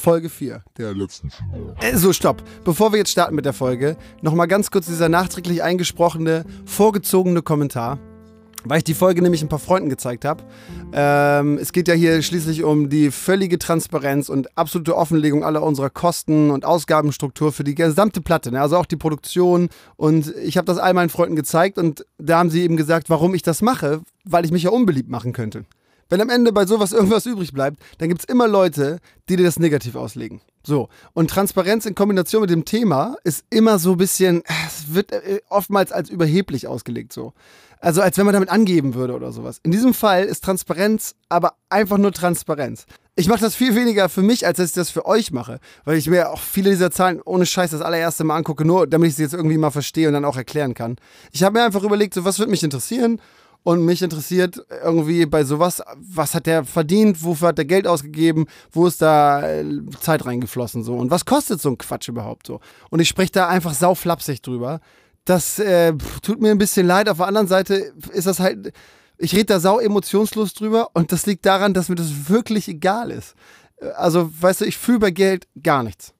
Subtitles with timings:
[0.00, 1.76] Folge 4 der letzten Finale.
[1.80, 2.42] Äh, so, stopp.
[2.64, 7.98] Bevor wir jetzt starten mit der Folge, nochmal ganz kurz dieser nachträglich eingesprochene, vorgezogene Kommentar
[8.64, 10.42] weil ich die Folge nämlich ein paar Freunden gezeigt habe.
[10.92, 15.90] Ähm, es geht ja hier schließlich um die völlige Transparenz und absolute Offenlegung aller unserer
[15.90, 18.60] Kosten und Ausgabenstruktur für die gesamte Platte, ne?
[18.60, 19.68] also auch die Produktion.
[19.96, 23.34] Und ich habe das all meinen Freunden gezeigt und da haben sie eben gesagt, warum
[23.34, 25.64] ich das mache, weil ich mich ja unbeliebt machen könnte.
[26.10, 28.98] Wenn am Ende bei sowas irgendwas übrig bleibt, dann gibt es immer Leute,
[29.28, 30.40] die dir das negativ auslegen.
[30.64, 30.88] So.
[31.14, 35.40] Und Transparenz in Kombination mit dem Thema ist immer so ein bisschen, es wird äh,
[35.48, 37.32] oftmals als überheblich ausgelegt so.
[37.78, 39.60] Also als wenn man damit angeben würde oder sowas.
[39.62, 42.84] In diesem Fall ist Transparenz aber einfach nur Transparenz.
[43.14, 45.60] Ich mache das viel weniger für mich, als dass ich das für euch mache.
[45.84, 49.10] Weil ich mir auch viele dieser Zahlen ohne Scheiß das allererste Mal angucke, nur damit
[49.10, 50.96] ich sie jetzt irgendwie mal verstehe und dann auch erklären kann.
[51.30, 53.20] Ich habe mir einfach überlegt, so was würde mich interessieren.
[53.62, 58.46] Und mich interessiert irgendwie bei sowas, was hat der verdient, wofür hat der Geld ausgegeben,
[58.72, 59.64] wo ist da äh,
[60.00, 62.60] Zeit reingeflossen so und was kostet so ein Quatsch überhaupt so.
[62.88, 64.80] Und ich spreche da einfach sauflapsig drüber,
[65.24, 67.08] das äh, tut mir ein bisschen leid.
[67.08, 68.72] Auf der anderen Seite ist das halt,
[69.18, 73.10] ich rede da sau emotionslos drüber und das liegt daran, dass mir das wirklich egal
[73.10, 73.34] ist.
[73.96, 76.14] Also, weißt du, ich fühle bei Geld gar nichts.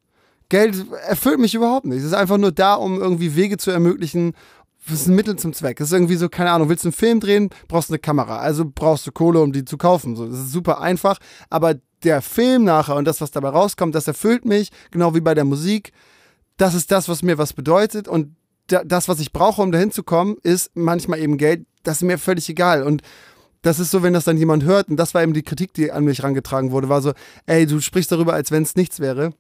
[0.48, 1.98] Geld erfüllt mich überhaupt nicht.
[1.98, 4.34] Es ist einfach nur da, um irgendwie Wege zu ermöglichen.
[4.86, 5.80] Das ist ein Mittel zum Zweck.
[5.80, 8.38] Es ist irgendwie so, keine Ahnung, willst du einen Film drehen, brauchst du eine Kamera.
[8.38, 10.16] Also brauchst du Kohle, um die zu kaufen.
[10.16, 11.18] So, das ist super einfach.
[11.50, 15.34] Aber der Film nachher und das, was dabei rauskommt, das erfüllt mich, genau wie bei
[15.34, 15.92] der Musik.
[16.56, 18.08] Das ist das, was mir was bedeutet.
[18.08, 18.34] Und
[18.66, 21.66] das, was ich brauche, um dahin zu kommen, ist manchmal eben Geld.
[21.82, 22.82] Das ist mir völlig egal.
[22.82, 23.02] Und
[23.62, 25.92] das ist so, wenn das dann jemand hört, und das war eben die Kritik, die
[25.92, 27.12] an mich rangetragen wurde, war so,
[27.46, 29.32] ey, du sprichst darüber, als wenn es nichts wäre.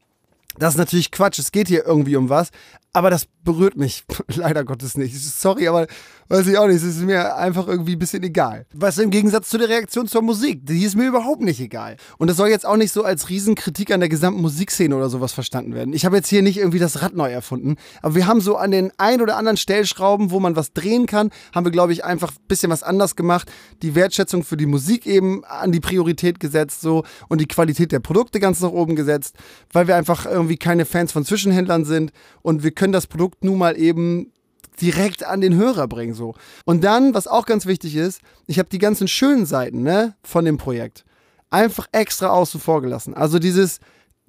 [0.58, 1.38] Das ist natürlich Quatsch.
[1.38, 2.50] Es geht hier irgendwie um was.
[2.92, 5.16] Aber das berührt mich leider Gottes nicht.
[5.16, 5.86] Sorry, aber
[6.28, 6.76] weiß ich auch nicht.
[6.76, 8.66] Es ist mir einfach irgendwie ein bisschen egal.
[8.72, 11.96] Was im Gegensatz zu der Reaktion zur Musik, die ist mir überhaupt nicht egal.
[12.18, 15.32] Und das soll jetzt auch nicht so als Riesenkritik an der gesamten Musikszene oder sowas
[15.32, 15.92] verstanden werden.
[15.92, 18.70] Ich habe jetzt hier nicht irgendwie das Rad neu erfunden, aber wir haben so an
[18.70, 22.32] den ein oder anderen Stellschrauben, wo man was drehen kann, haben wir, glaube ich, einfach
[22.32, 23.50] ein bisschen was anders gemacht.
[23.82, 28.00] Die Wertschätzung für die Musik eben an die Priorität gesetzt so und die Qualität der
[28.00, 29.36] Produkte ganz nach oben gesetzt,
[29.72, 33.58] weil wir einfach irgendwie keine Fans von Zwischenhändlern sind und wir können das Produkt nun
[33.58, 34.32] mal eben
[34.80, 36.34] direkt an den Hörer bringen so.
[36.64, 40.46] Und dann, was auch ganz wichtig ist, ich habe die ganzen schönen Seiten ne, von
[40.46, 41.04] dem Projekt
[41.50, 43.12] einfach extra außen vor gelassen.
[43.12, 43.80] Also dieses,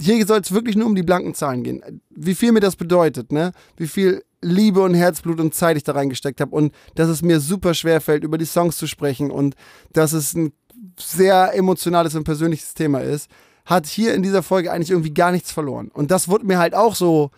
[0.01, 2.01] hier soll es wirklich nur um die blanken Zahlen gehen.
[2.09, 3.53] Wie viel mir das bedeutet, ne?
[3.77, 7.39] Wie viel Liebe und Herzblut und Zeit ich da reingesteckt habe und dass es mir
[7.39, 9.55] super schwer fällt, über die Songs zu sprechen und
[9.93, 10.51] dass es ein
[10.99, 13.29] sehr emotionales und persönliches Thema ist,
[13.63, 15.89] hat hier in dieser Folge eigentlich irgendwie gar nichts verloren.
[15.93, 17.31] Und das wurde mir halt auch so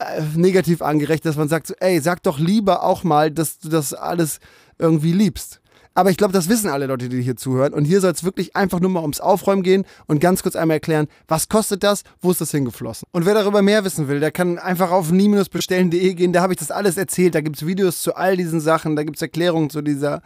[0.00, 3.68] äh, negativ angerechnet, dass man sagt, so, ey, sag doch lieber auch mal, dass du
[3.68, 4.40] das alles
[4.78, 5.60] irgendwie liebst.
[5.94, 7.74] Aber ich glaube, das wissen alle Leute, die hier zuhören.
[7.74, 10.76] Und hier soll es wirklich einfach nur mal ums Aufräumen gehen und ganz kurz einmal
[10.76, 13.06] erklären, was kostet das, wo ist das hingeflossen.
[13.12, 16.32] Und wer darüber mehr wissen will, der kann einfach auf nie-bestellen.de gehen.
[16.32, 17.34] Da habe ich das alles erzählt.
[17.34, 18.96] Da gibt es Videos zu all diesen Sachen.
[18.96, 20.22] Da gibt es Erklärungen zu dieser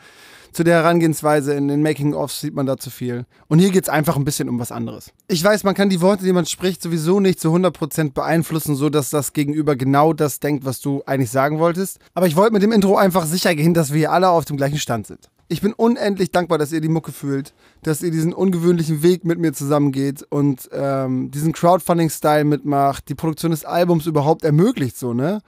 [0.54, 3.26] zu der Herangehensweise in den Making-ofs sieht man da zu viel.
[3.48, 5.12] Und hier geht es einfach ein bisschen um was anderes.
[5.28, 8.88] Ich weiß, man kann die Worte, die man spricht, sowieso nicht zu 100% beeinflussen, so
[8.88, 11.98] dass das Gegenüber genau das denkt, was du eigentlich sagen wolltest.
[12.14, 14.78] Aber ich wollte mit dem Intro einfach sicher gehen, dass wir alle auf dem gleichen
[14.78, 15.30] Stand sind.
[15.48, 19.38] Ich bin unendlich dankbar, dass ihr die Mucke fühlt, dass ihr diesen ungewöhnlichen Weg mit
[19.38, 25.42] mir zusammengeht und ähm, diesen Crowdfunding-Style mitmacht, die Produktion des Albums überhaupt ermöglicht, so, ne?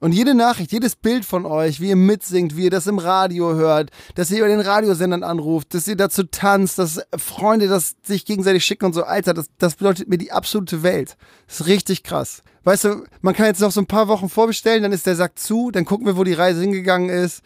[0.00, 3.54] Und jede Nachricht, jedes Bild von euch, wie ihr mitsingt, wie ihr das im Radio
[3.54, 8.24] hört, dass ihr über den Radiosendern anruft, dass ihr dazu tanzt, dass Freunde das sich
[8.24, 11.18] gegenseitig schicken und so, Alter, das, das bedeutet mir die absolute Welt.
[11.46, 12.42] Das ist richtig krass.
[12.64, 15.38] Weißt du, man kann jetzt noch so ein paar Wochen vorbestellen, dann ist der Sack
[15.38, 17.42] zu, dann gucken wir, wo die Reise hingegangen ist.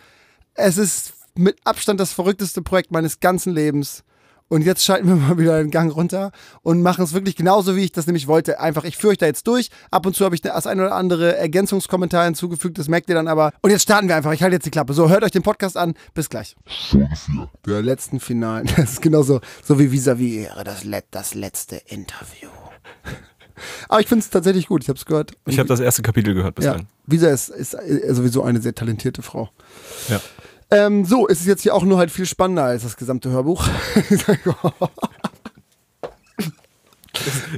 [0.55, 4.05] Es ist mit Abstand das verrückteste Projekt meines ganzen Lebens.
[4.49, 6.31] Und jetzt schalten wir mal wieder den Gang runter
[6.63, 8.61] und machen es wirklich genauso, wie ich das nämlich wollte.
[8.61, 9.71] Einfach, ich führe euch da jetzt durch.
[9.91, 13.29] Ab und zu habe ich das ein oder andere Ergänzungskommentar hinzugefügt, das merkt ihr dann
[13.29, 13.53] aber.
[13.63, 14.33] Und jetzt starten wir einfach.
[14.33, 14.93] Ich halte jetzt die Klappe.
[14.93, 15.95] So, hört euch den Podcast an.
[16.15, 16.57] Bis gleich.
[16.91, 17.51] Folge 4.
[17.67, 18.69] Der letzten Finalen.
[18.85, 22.49] Das ist genauso so wie vis-à-vis -vis das, Let das letzte Interview.
[23.89, 24.83] Aber ich finde es tatsächlich gut.
[24.83, 25.33] Ich habe es gehört.
[25.47, 26.77] Ich habe das erste Kapitel gehört bis ja.
[27.07, 27.77] Visa ist, ist
[28.11, 29.51] sowieso eine sehr talentierte Frau.
[30.09, 30.21] Ja.
[30.75, 33.67] Ähm, so, ist es jetzt hier auch nur halt viel spannender als das gesamte Hörbuch.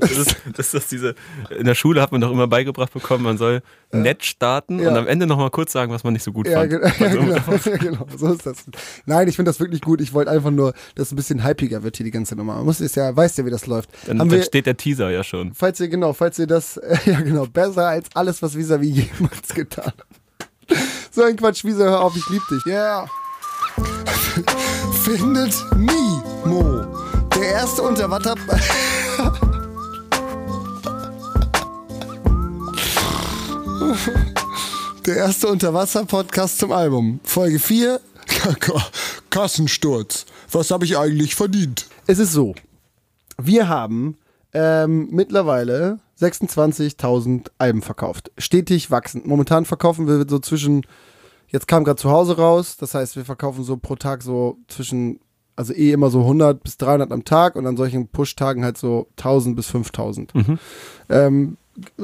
[0.01, 1.15] Das ist, das ist diese,
[1.51, 3.99] in der Schule hat man doch immer beigebracht bekommen, man soll ja.
[3.99, 4.91] nett starten ja.
[4.91, 6.73] und am Ende nochmal kurz sagen, was man nicht so gut ja, fand.
[6.73, 7.35] Ja, genau,
[7.79, 8.65] genau, so ist das.
[9.07, 10.01] Nein, ich finde das wirklich gut.
[10.01, 12.57] Ich wollte einfach nur, dass es ein bisschen hypiger wird hier die ganze Nummer.
[12.57, 13.91] Man muss es ja, weißt ja, wie das läuft.
[14.07, 15.55] Dann, dann wir, steht der Teaser ja schon.
[15.55, 19.87] Falls ihr, genau, falls ihr das, ja genau, besser als alles, was Visavi jemals getan
[19.87, 20.07] hat.
[21.17, 22.63] So ein Quatsch, wieso hör auf, ich lieb dich.
[22.67, 22.73] Ja.
[22.99, 23.09] Yeah.
[25.03, 26.85] Findet Mimo.
[27.35, 28.35] Der erste Unterwasser.
[35.07, 37.21] der erste Unterwasser-Podcast zum Album.
[37.25, 37.99] Folge 4.
[39.31, 40.27] Kassensturz.
[40.53, 41.87] Was habe ich eigentlich verdient?
[42.07, 42.55] Es ist so.
[43.39, 44.19] Wir haben
[44.53, 48.31] ähm, mittlerweile 26.000 Alben verkauft.
[48.39, 49.27] Stetig wachsend.
[49.27, 50.87] Momentan verkaufen wir so zwischen,
[51.49, 55.21] jetzt kam gerade zu Hause raus, das heißt, wir verkaufen so pro Tag so zwischen,
[55.57, 59.09] also eh immer so 100 bis 300 am Tag und an solchen Push-Tagen halt so
[59.19, 60.35] 1000 bis 5000.
[60.35, 60.59] Mhm.
[61.09, 61.57] Ähm,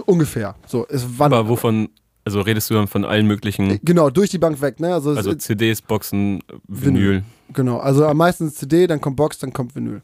[0.06, 0.56] ungefähr.
[0.67, 1.88] So, es Aber wovon
[2.25, 3.70] also redest du dann von allen möglichen.
[3.70, 4.94] Äh, genau, durch die Bank weg, ne?
[4.94, 6.94] Also, also CDs, Boxen, Vinyl.
[6.94, 7.23] Vinyl.
[7.53, 10.03] Genau, also am meisten CD, dann kommt Box, dann kommt Vinyl.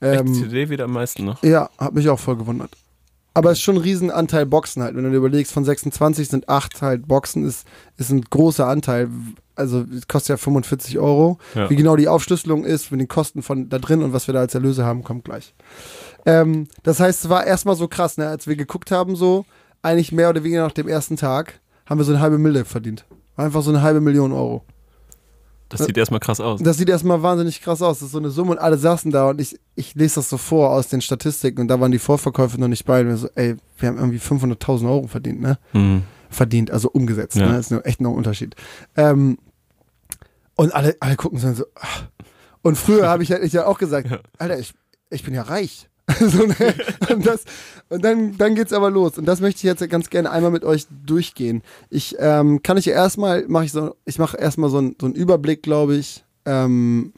[0.00, 1.42] Ähm, Echt CD wieder am meisten noch?
[1.42, 2.70] Ja, hat mich auch voll gewundert.
[3.34, 4.94] Aber es ist schon ein Riesenanteil Boxen halt.
[4.94, 7.66] Wenn du dir überlegst, von 26 sind 8 halt Boxen, ist,
[7.96, 9.08] ist ein großer Anteil.
[9.56, 11.38] Also es kostet ja 45 Euro.
[11.54, 11.68] Ja.
[11.68, 14.40] Wie genau die Aufschlüsselung ist, mit den Kosten von da drin und was wir da
[14.40, 15.52] als Erlöse haben, kommt gleich.
[16.26, 18.28] Ähm, das heißt, es war erstmal so krass, ne?
[18.28, 19.44] als wir geguckt haben, so
[19.82, 23.04] eigentlich mehr oder weniger nach dem ersten Tag, haben wir so eine halbe Mille verdient.
[23.36, 24.64] Einfach so eine halbe Million Euro.
[25.68, 26.62] Das sieht erstmal krass aus.
[26.62, 27.98] Das sieht erstmal wahnsinnig krass aus.
[27.98, 30.36] Das ist so eine Summe und alle saßen da und ich, ich lese das so
[30.36, 33.00] vor aus den Statistiken und da waren die Vorverkäufe noch nicht bei.
[33.00, 35.58] Und wir so, ey, wir haben irgendwie 500.000 Euro verdient, ne?
[35.72, 36.02] Mhm.
[36.30, 37.46] Verdient, also umgesetzt, ja.
[37.46, 37.56] ne?
[37.56, 38.54] Das ist echt noch ein Unterschied.
[38.96, 39.38] Ähm,
[40.56, 42.04] und alle, alle gucken so, ach.
[42.62, 44.08] und früher habe ich, ja, ich ja auch gesagt,
[44.38, 44.74] Alter, ich,
[45.10, 45.88] ich bin ja reich.
[46.20, 46.74] so, ne?
[47.10, 47.44] und, das,
[47.88, 49.16] und dann, dann geht es aber los.
[49.16, 51.62] Und das möchte ich jetzt ganz gerne einmal mit euch durchgehen.
[51.88, 55.14] Ich ähm, kann ich erstmal, mache ich so, ich mache erstmal so, ein, so einen
[55.14, 56.24] Überblick, glaube ich.
[56.44, 57.14] Ähm,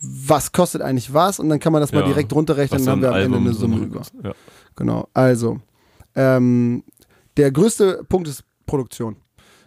[0.00, 2.92] was kostet eigentlich was und dann kann man das ja, mal direkt runterrechnen und dann
[2.92, 4.02] haben wir am Ende eine Summe rüber.
[4.22, 4.32] Ja.
[4.76, 5.60] Genau, also
[6.14, 6.82] ähm,
[7.36, 9.16] der größte Punkt ist Produktion.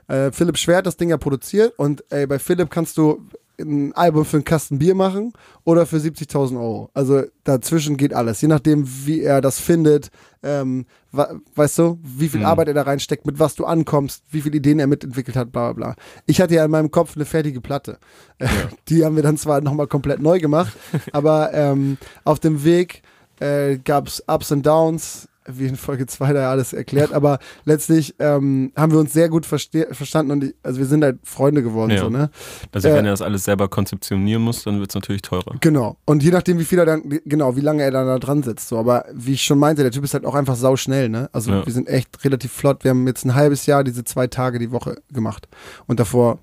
[0.08, 3.28] Äh, Philipp Schwert das Ding ja produziert und ey, bei Philipp kannst du
[3.59, 5.33] ein Album für einen Kasten Bier machen
[5.63, 6.89] oder für 70.000 Euro.
[6.94, 10.09] Also dazwischen geht alles, je nachdem, wie er das findet.
[10.44, 12.45] Ähm, weißt du, wie viel mhm.
[12.45, 15.74] Arbeit er da reinsteckt, mit was du ankommst, wie viele Ideen er mitentwickelt hat, bla
[15.74, 15.95] bla bla.
[16.25, 17.98] Ich hatte ja in meinem Kopf eine fertige Platte.
[18.39, 18.48] Ja.
[18.89, 20.74] Die haben wir dann zwar nochmal komplett neu gemacht,
[21.12, 23.01] aber ähm, auf dem Weg
[23.39, 28.16] äh, gab es Ups und Downs wie in Folge 2 da alles erklärt, aber letztlich
[28.20, 31.92] ähm, haben wir uns sehr gut verstanden und die, also wir sind halt Freunde geworden.
[31.92, 32.00] Ja.
[32.00, 32.30] So, ne?
[32.72, 35.56] Also wenn äh, er das alles selber konzeptionieren muss, dann wird es natürlich teurer.
[35.62, 35.98] Genau.
[36.06, 38.68] Und je nachdem, wie viel er dann, genau, wie lange er dann da dran sitzt.
[38.68, 38.78] So.
[38.78, 41.30] Aber wie ich schon meinte, der Typ ist halt auch einfach sauschnell, ne?
[41.32, 41.66] Also ja.
[41.66, 42.84] wir sind echt relativ flott.
[42.84, 45.48] Wir haben jetzt ein halbes Jahr diese zwei Tage die Woche gemacht.
[45.88, 46.40] Und davor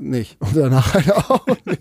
[0.00, 0.40] nicht.
[0.40, 1.80] Und danach halt auch nicht.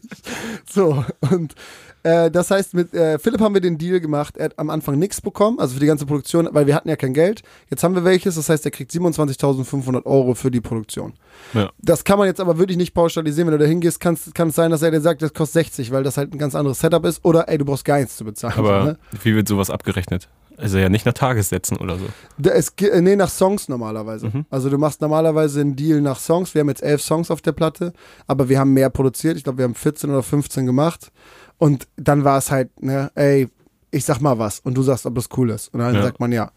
[0.72, 1.56] So, und
[2.04, 4.38] äh, das heißt, mit äh, Philipp haben wir den Deal gemacht.
[4.38, 6.96] Er hat am Anfang nichts bekommen, also für die ganze Produktion, weil wir hatten ja
[6.96, 7.42] kein Geld.
[7.70, 11.14] Jetzt haben wir welches, das heißt, er kriegt 27.500 Euro für die Produktion.
[11.54, 11.70] Ja.
[11.80, 13.48] Das kann man jetzt aber wirklich nicht pauschalisieren.
[13.48, 16.04] Wenn du da hingehst, kann es sein, dass er dir sagt, das kostet 60, weil
[16.04, 17.24] das halt ein ganz anderes Setup ist.
[17.26, 18.58] Oder ey, du brauchst gar nichts zu bezahlen.
[18.58, 18.98] Aber ne?
[19.24, 20.30] wie wird sowas abgerechnet?
[20.60, 22.06] Also ja nicht nach Tagessätzen oder so.
[22.50, 24.28] Es, äh, nee, nach Songs normalerweise.
[24.28, 24.46] Mhm.
[24.50, 26.54] Also du machst normalerweise einen Deal nach Songs.
[26.54, 27.94] Wir haben jetzt elf Songs auf der Platte,
[28.28, 29.38] aber wir haben mehr produziert.
[29.38, 31.12] Ich glaube, wir haben 14 oder 15 gemacht.
[31.58, 33.48] Und dann war es halt, ne, ey,
[33.92, 35.74] ich sag mal was und du sagst, ob das cool ist.
[35.74, 36.04] Und dann ja.
[36.04, 36.52] sagt man ja.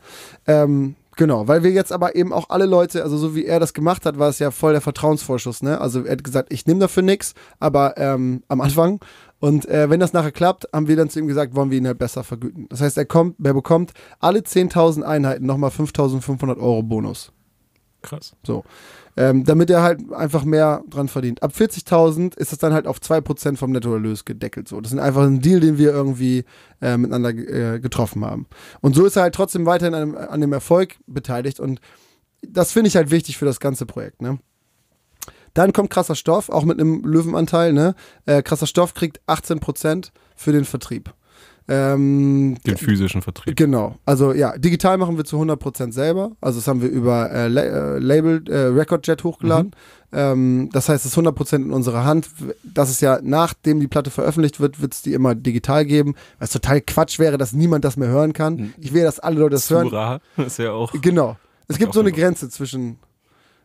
[0.47, 3.73] Ähm, genau, weil wir jetzt aber eben auch alle Leute, also so wie er das
[3.73, 5.81] gemacht hat, war es ja voll der Vertrauensvorschuss, ne?
[5.81, 9.01] Also er hat gesagt, ich nehme dafür nichts, aber ähm, am Anfang.
[9.43, 11.87] Und äh, wenn das nachher klappt, haben wir dann zu ihm gesagt, wollen wir ihn
[11.87, 12.67] halt besser vergüten.
[12.71, 17.33] Das heißt, er kommt, er bekommt alle 10.000 Einheiten nochmal 5.500 Euro Bonus.
[18.03, 18.35] Krass.
[18.45, 18.65] So
[19.17, 21.43] ähm, damit er halt einfach mehr dran verdient.
[21.43, 24.69] Ab 40.000 ist es dann halt auf 2% vom Nettoerlös gedeckelt.
[24.69, 24.81] So.
[24.81, 26.45] Das ist einfach ein Deal, den wir irgendwie
[26.81, 28.47] äh, miteinander äh, getroffen haben.
[28.81, 31.81] Und so ist er halt trotzdem weiterhin an, an dem Erfolg beteiligt und
[32.45, 34.21] das finde ich halt wichtig für das ganze Projekt.
[34.21, 34.39] Ne?
[35.55, 37.73] Dann kommt krasser Stoff, auch mit einem Löwenanteil.
[37.73, 37.95] Ne?
[38.27, 41.13] Äh, krasser Stoff kriegt 18% für den Vertrieb.
[41.69, 43.57] Ähm, Den physischen Vertrieb.
[43.57, 43.97] Genau.
[44.05, 46.33] Also ja, digital machen wir zu 100% selber.
[46.41, 49.69] Also das haben wir über äh, La äh, Label äh, Recordjet hochgeladen.
[50.11, 50.19] Mhm.
[50.19, 52.29] Ähm, das heißt, es ist 100% in unserer Hand.
[52.65, 56.15] Das ist ja, nachdem die Platte veröffentlicht wird, wird es die immer digital geben.
[56.39, 58.55] Was total Quatsch wäre, dass niemand das mehr hören kann.
[58.55, 58.75] Mhm.
[58.79, 60.47] Ich will, dass alle Leute das Sura, hören.
[60.47, 60.93] ist ja auch.
[61.01, 61.37] Genau.
[61.69, 62.99] Es gibt so eine Grenze zwischen,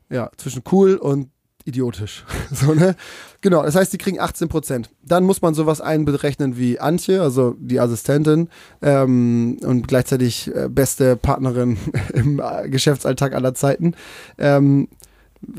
[0.10, 1.30] ja, zwischen cool und
[1.68, 2.26] idiotisch.
[2.52, 2.96] so, ne?
[3.42, 4.90] Genau, das heißt, die kriegen 18 Prozent.
[5.04, 8.50] Dann muss man sowas einberechnen wie Antje, also die Assistentin
[8.82, 11.78] ähm, und gleichzeitig äh, beste Partnerin
[12.14, 13.94] im äh, Geschäftsalltag aller Zeiten.
[14.38, 14.88] Ähm,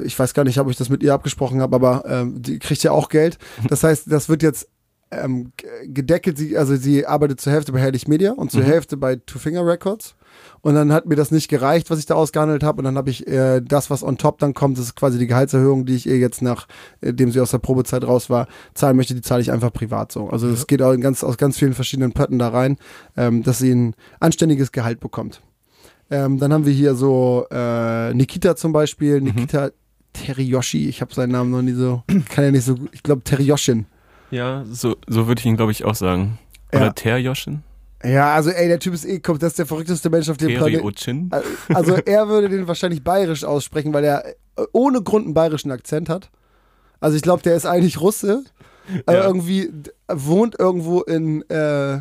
[0.02, 2.82] ich weiß gar nicht, ob ich das mit ihr abgesprochen habe, aber ähm, die kriegt
[2.82, 3.38] ja auch Geld.
[3.68, 4.68] Das heißt, das wird jetzt
[5.10, 5.52] ähm,
[5.84, 6.36] gedeckelt.
[6.36, 8.66] Sie, also sie arbeitet zur Hälfte bei Herrlich Media und zur mhm.
[8.66, 10.14] Hälfte bei Two Finger Records.
[10.60, 12.78] Und dann hat mir das nicht gereicht, was ich da ausgehandelt habe.
[12.78, 15.26] Und dann habe ich äh, das, was on top dann kommt, das ist quasi die
[15.26, 19.14] Gehaltserhöhung, die ich ihr jetzt nachdem äh, sie aus der Probezeit raus war, zahlen möchte,
[19.14, 20.28] die zahle ich einfach privat so.
[20.28, 20.64] Also es ja.
[20.66, 22.76] geht auch ganz, aus ganz vielen verschiedenen Pötten da rein,
[23.16, 25.42] ähm, dass sie ein anständiges Gehalt bekommt.
[26.10, 29.26] Ähm, dann haben wir hier so äh, Nikita zum Beispiel, mhm.
[29.26, 29.70] Nikita
[30.14, 33.22] Terioshi, ich habe seinen Namen noch nie so, kann ja nicht so gut, ich glaube
[33.22, 33.86] Terioshin.
[34.30, 36.38] Ja, so, so würde ich ihn, glaube ich, auch sagen.
[36.72, 36.92] Oder ja.
[36.92, 37.62] Terjoshin?
[38.04, 41.30] Ja, also ey, der Typ ist eh, das ist der verrückteste Mensch auf dem Planeten.
[41.74, 44.24] Also er würde den wahrscheinlich bayerisch aussprechen, weil er
[44.72, 46.30] ohne Grund einen bayerischen Akzent hat.
[47.00, 48.44] Also ich glaube, der ist eigentlich Russe,
[49.06, 49.24] aber ja.
[49.24, 49.70] irgendwie
[50.08, 52.00] wohnt irgendwo in äh,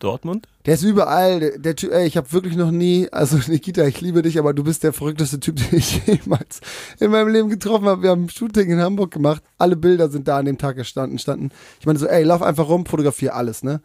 [0.00, 0.48] Dortmund?
[0.66, 1.40] Der ist überall.
[1.40, 4.52] Der, der Typ, ey, ich habe wirklich noch nie, also Nikita, ich liebe dich, aber
[4.52, 6.60] du bist der verrückteste Typ, den ich jemals
[6.98, 8.02] in meinem Leben getroffen habe.
[8.02, 9.42] Wir haben ein Shooting in Hamburg gemacht.
[9.58, 11.18] Alle Bilder sind da an dem Tag gestanden.
[11.18, 11.50] Standen.
[11.78, 13.80] Ich meine so, ey, lauf einfach rum, fotografiere alles, ne?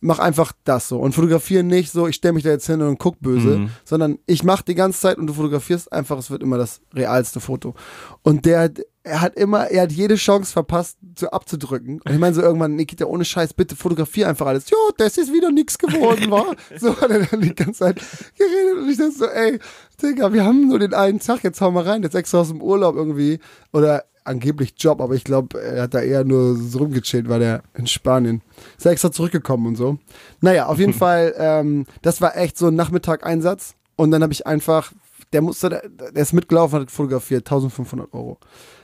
[0.00, 2.98] Mach einfach das so und fotografiere nicht so, ich stelle mich da jetzt hin und
[2.98, 3.70] guck böse, mhm.
[3.84, 7.40] sondern ich mach die ganze Zeit und du fotografierst einfach, es wird immer das realste
[7.40, 7.74] Foto.
[8.22, 8.70] Und der,
[9.02, 12.00] er hat immer, er hat jede Chance verpasst, so abzudrücken.
[12.04, 14.68] Und ich meine so irgendwann, Nikita, ohne Scheiß, bitte fotografier einfach alles.
[14.70, 16.54] Jo, das ist wieder nichts geworden, war.
[16.78, 18.00] So hat er dann die ganze Zeit
[18.36, 19.58] geredet und ich dachte so, ey,
[20.00, 22.62] Digga, wir haben nur den einen Tag, jetzt hau mal rein, jetzt extra aus dem
[22.62, 23.40] Urlaub irgendwie.
[23.72, 27.62] Oder angeblich Job, aber ich glaube, er hat da eher nur so rumgechillt, weil er
[27.74, 28.42] in Spanien
[28.76, 29.98] ist er extra zurückgekommen und so.
[30.40, 34.46] Naja, auf jeden Fall, ähm, das war echt so ein Nachmittag-Einsatz und dann habe ich
[34.46, 34.92] einfach,
[35.32, 38.38] der musste, der ist mitgelaufen, hat fotografiert, 1500 Euro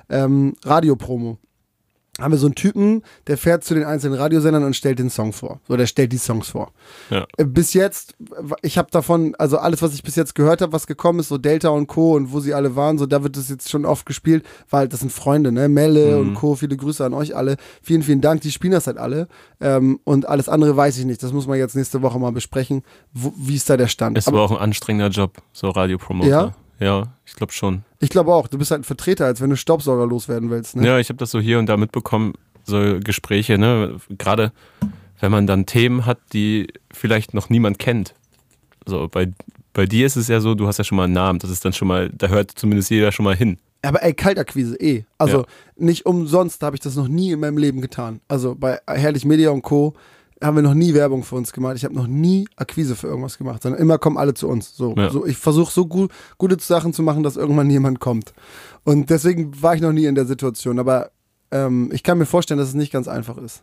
[0.09, 1.39] ähm, Radiopromo
[2.21, 5.33] haben wir so einen Typen, der fährt zu den einzelnen Radiosendern und stellt den Song
[5.33, 5.61] vor.
[5.67, 6.71] So, der stellt die Songs vor.
[7.11, 7.27] Ja.
[7.37, 8.15] Äh, bis jetzt,
[8.63, 11.39] ich habe davon, also alles, was ich bis jetzt gehört habe, was gekommen ist, so
[11.39, 12.15] Delta und Co.
[12.15, 15.01] und wo sie alle waren, so da wird das jetzt schon oft gespielt, weil das
[15.01, 15.69] sind Freunde, ne?
[15.69, 16.29] Melle mhm.
[16.29, 16.55] und Co.
[16.55, 17.57] Viele Grüße an euch alle.
[17.83, 18.43] Vielen, vielen Dank.
[18.43, 19.27] Die spielen das halt alle.
[19.61, 21.23] Ähm, und alles andere weiß ich nicht.
[21.23, 22.83] Das muss man jetzt nächste Woche mal besprechen.
[23.13, 24.17] Wo, wie ist da der Stand?
[24.17, 26.29] Es war auch ein anstrengender Job, so Radiopromoter.
[26.31, 26.55] Ja?
[26.85, 27.83] Ja, ich glaube schon.
[28.01, 28.47] Ich glaube auch.
[28.47, 30.77] Du bist halt ein Vertreter, als wenn du Staubsauger loswerden willst.
[30.77, 30.87] Ne?
[30.87, 33.97] Ja, ich habe das so hier und da mitbekommen, so Gespräche, ne?
[34.11, 34.53] Gerade
[35.21, 38.15] wenn man dann Themen hat, die vielleicht noch niemand kennt.
[38.85, 39.33] So, bei,
[39.73, 41.39] bei dir ist es ja so, du hast ja schon mal einen Namen.
[41.39, 43.57] Das ist dann schon mal, da hört zumindest jeder schon mal hin.
[43.81, 45.05] Aber ey, Kaltakquise, eh.
[45.17, 45.47] Also ja.
[45.77, 48.21] nicht umsonst habe ich das noch nie in meinem Leben getan.
[48.29, 49.95] Also bei Herrlich Media und Co
[50.43, 51.77] haben wir noch nie Werbung für uns gemacht.
[51.77, 54.77] Ich habe noch nie Akquise für irgendwas gemacht, sondern immer kommen alle zu uns.
[54.77, 55.11] So, ja.
[55.11, 58.33] so ich versuche so gut, gute Sachen zu machen, dass irgendwann jemand kommt.
[58.85, 60.79] Und deswegen war ich noch nie in der Situation.
[60.79, 61.11] Aber
[61.51, 63.63] ähm, ich kann mir vorstellen, dass es nicht ganz einfach ist.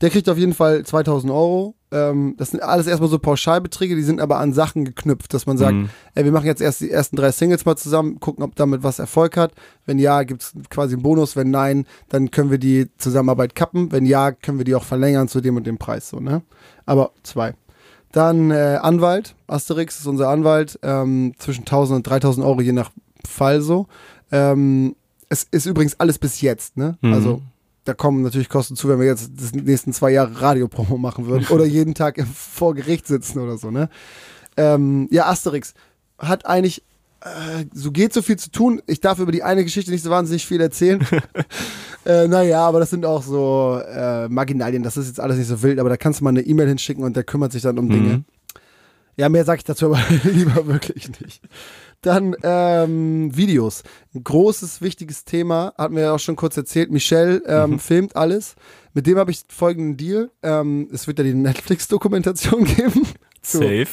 [0.00, 1.74] Der kriegt auf jeden Fall 2000 Euro.
[1.92, 5.58] Ähm, das sind alles erstmal so Pauschalbeträge, die sind aber an Sachen geknüpft, dass man
[5.58, 5.90] sagt, mhm.
[6.14, 8.98] ey, wir machen jetzt erst die ersten drei Singles mal zusammen, gucken, ob damit was
[8.98, 9.52] Erfolg hat.
[9.86, 11.36] Wenn ja, gibt es quasi einen Bonus.
[11.36, 13.92] Wenn nein, dann können wir die Zusammenarbeit kappen.
[13.92, 16.10] Wenn ja, können wir die auch verlängern zu dem und dem Preis.
[16.10, 16.42] So, ne?
[16.86, 17.54] Aber zwei.
[18.12, 22.90] Dann äh, Anwalt, Asterix ist unser Anwalt, ähm, zwischen 1000 und 3000 Euro je nach
[23.26, 23.86] Fall so.
[24.32, 24.96] Ähm,
[25.30, 26.98] es ist übrigens alles bis jetzt, ne?
[27.00, 27.14] Mhm.
[27.14, 27.42] Also
[27.84, 31.46] da kommen natürlich Kosten zu, wenn wir jetzt die nächsten zwei Jahre Radiopromo machen würden
[31.46, 33.88] oder jeden Tag vor Gericht sitzen oder so, ne?
[34.58, 35.72] Ähm, ja, Asterix
[36.18, 36.82] hat eigentlich
[37.20, 38.82] äh, so geht so viel zu tun.
[38.86, 41.06] Ich darf über die eine Geschichte nicht so wahnsinnig viel erzählen.
[42.04, 44.82] äh, naja, aber das sind auch so äh, Marginalien.
[44.82, 47.04] Das ist jetzt alles nicht so wild, aber da kannst du mal eine E-Mail hinschicken
[47.04, 47.90] und der kümmert sich dann um mhm.
[47.90, 48.24] Dinge.
[49.16, 51.42] Ja, mehr sage ich dazu aber lieber wirklich nicht.
[52.02, 53.82] Dann ähm, Videos.
[54.14, 56.90] Ein großes, wichtiges Thema, hatten wir ja auch schon kurz erzählt.
[56.90, 57.78] Michelle ähm, mhm.
[57.78, 58.54] filmt alles.
[58.94, 60.30] Mit dem habe ich folgenden Deal.
[60.42, 63.06] Ähm, es wird ja die Netflix-Dokumentation geben.
[63.42, 63.86] Safe.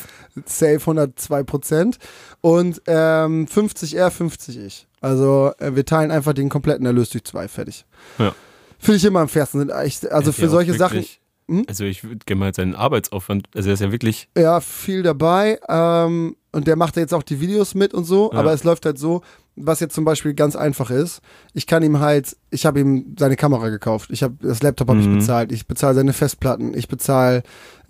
[0.46, 1.98] Safe 102 Prozent.
[2.42, 4.88] Und ähm, 50 er, 50 ich.
[5.02, 7.48] Also äh, wir teilen einfach den kompletten Erlös durch zwei.
[7.48, 7.86] Fertig.
[8.20, 8.34] Ja.
[8.80, 9.72] Finde ich immer am fairsten.
[9.72, 11.06] Also für solche Sachen
[11.48, 11.63] hm?
[11.68, 14.30] Also ich würde gerne mal seinen Arbeitsaufwand, also er ist ja wirklich.
[14.38, 15.60] Ja, viel dabei.
[15.70, 18.39] Ähm, und der macht ja jetzt auch die Videos mit und so, ja.
[18.39, 19.22] aber es läuft halt so,
[19.56, 21.22] was jetzt zum Beispiel ganz einfach ist,
[21.54, 25.00] ich kann ihm halt, ich habe ihm seine Kamera gekauft, ich habe das Laptop habe
[25.00, 25.13] mhm.
[25.13, 27.44] ich bezahlt, ich bezahle seine Festplatten, ich bezahle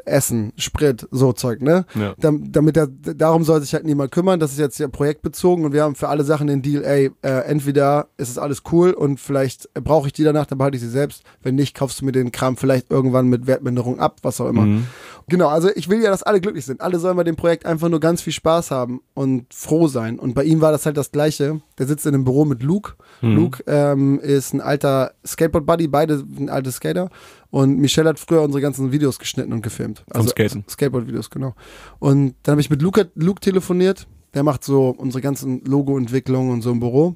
[0.08, 1.86] Essen, Sprit, so Zeug, ne?
[1.96, 2.14] Ja.
[2.18, 4.40] damit er, darum soll sich halt niemand kümmern.
[4.40, 7.46] Das ist jetzt ja projektbezogen und wir haben für alle Sachen den Deal, ey, äh,
[7.46, 10.90] entweder ist es alles cool und vielleicht brauche ich die danach, dann behalte ich sie
[10.90, 11.24] selbst.
[11.44, 14.64] Wenn nicht, kaufst du mir den Kram vielleicht irgendwann mit Wertminderung ab, was auch immer.
[14.64, 14.88] Mhm.
[15.30, 16.80] Genau, also ich will ja, dass alle glücklich sind.
[16.80, 20.20] Alle sollen bei dem Projekt einfach nur ganz viel Spaß haben und froh sein.
[20.20, 21.60] Und bei ihm war das halt das Gleiche.
[21.78, 22.94] Der sitzt in einem Büro mit Luke.
[23.22, 23.36] Mhm.
[23.36, 27.10] Luke ähm, ist ein alter Skateboard-Buddy, beide ein alter Skater.
[27.50, 30.04] Und Michelle hat früher unsere ganzen Videos geschnitten und gefilmt.
[30.10, 30.28] Also.
[30.70, 31.56] Skateboard-Videos, genau.
[32.00, 34.08] Und dann habe ich mit Luke, Luke telefoniert.
[34.34, 37.16] Der macht so unsere ganzen Logo-Entwicklungen und so im Büro.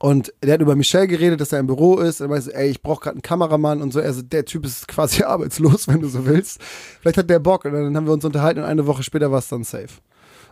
[0.00, 2.20] Und der hat über Michelle geredet, dass er im Büro ist.
[2.20, 4.00] Er meinte, ey, ich brauche gerade einen Kameramann und so.
[4.00, 6.60] Also der Typ ist quasi arbeitslos, wenn du so willst.
[7.00, 7.64] Vielleicht hat der Bock.
[7.64, 10.00] Und dann haben wir uns unterhalten und eine Woche später war es dann safe.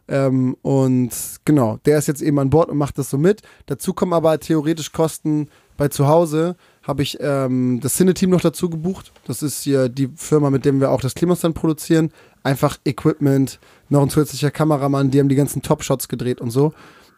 [0.09, 1.11] Ähm, und
[1.45, 3.43] genau, der ist jetzt eben an Bord und macht das so mit.
[3.67, 8.69] Dazu kommen aber theoretisch Kosten bei zu Hause, habe ich ähm, das Cine-Team noch dazu
[8.69, 9.13] gebucht.
[9.27, 12.11] Das ist hier die Firma, mit der wir auch das Klimastand produzieren.
[12.43, 16.73] Einfach Equipment, noch ein zusätzlicher Kameramann, die haben die ganzen Top-Shots gedreht und so.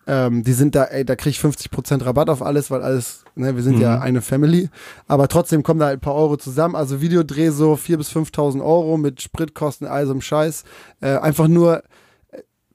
[0.07, 3.57] Ähm, die sind da, ey, da krieg ich 50% Rabatt auf alles, weil alles, ne,
[3.57, 3.81] wir sind Mhm.
[3.83, 4.69] ja eine Family.
[5.09, 6.75] Aber trotzdem kommen da halt ein paar Euro zusammen.
[6.77, 10.65] Also Videodreh so 4.000 bis 5.000 Euro mit Spritkosten, all so einem Scheiß.
[11.01, 11.83] Äh, einfach nur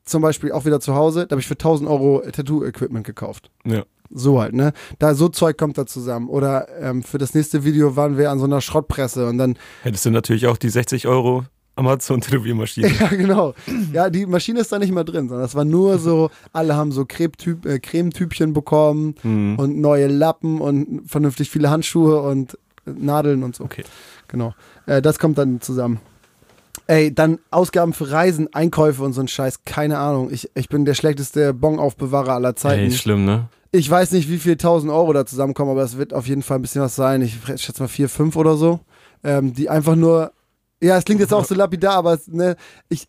[0.10, 3.50] zum Beispiel auch wieder zu Hause, da habe ich für 1.000 Euro Tattoo-Equipment gekauft.
[3.66, 3.84] Ja.
[4.12, 4.74] So halt, ne?
[4.98, 6.30] Da so Zeug kommt da zusammen.
[6.30, 10.06] Oder ähm, für das nächste Video waren wir an so einer Schrottpresse und dann, Hättest
[10.06, 12.88] du natürlich auch die 60 Euro Amazon-Tätowiermaschine.
[13.00, 13.54] ja genau.
[13.94, 16.92] Ja, die Maschine ist da nicht mal drin, sondern das war nur so, alle haben
[16.92, 19.56] so Cremetyp, äh, Cremetübchen bekommen Mhm.
[19.58, 23.64] und neue Lappen und vernünftig viele Handschuhe und äh, Nadeln und so.
[23.66, 23.84] Okay.
[24.28, 24.54] Genau.
[24.86, 26.00] Äh, das kommt dann zusammen.
[26.90, 30.32] Ey, dann Ausgaben für Reisen, Einkäufe und so ein Scheiß, keine Ahnung.
[30.32, 32.86] Ich, ich bin der schlechteste Bon-Aufbewahrer aller Zeiten.
[32.86, 33.48] Ey, schlimm, ne?
[33.72, 36.58] Ich weiß nicht, wie viel 1000 Euro da zusammenkommen, aber es wird auf jeden Fall
[36.58, 37.22] ein bisschen was sein.
[37.22, 38.80] Ich schätze mal 4, 5 oder so.
[39.24, 40.32] Ähm, die einfach nur.
[40.82, 42.56] Ja, es klingt jetzt auch so lapidar, aber ne,
[42.88, 43.08] ich.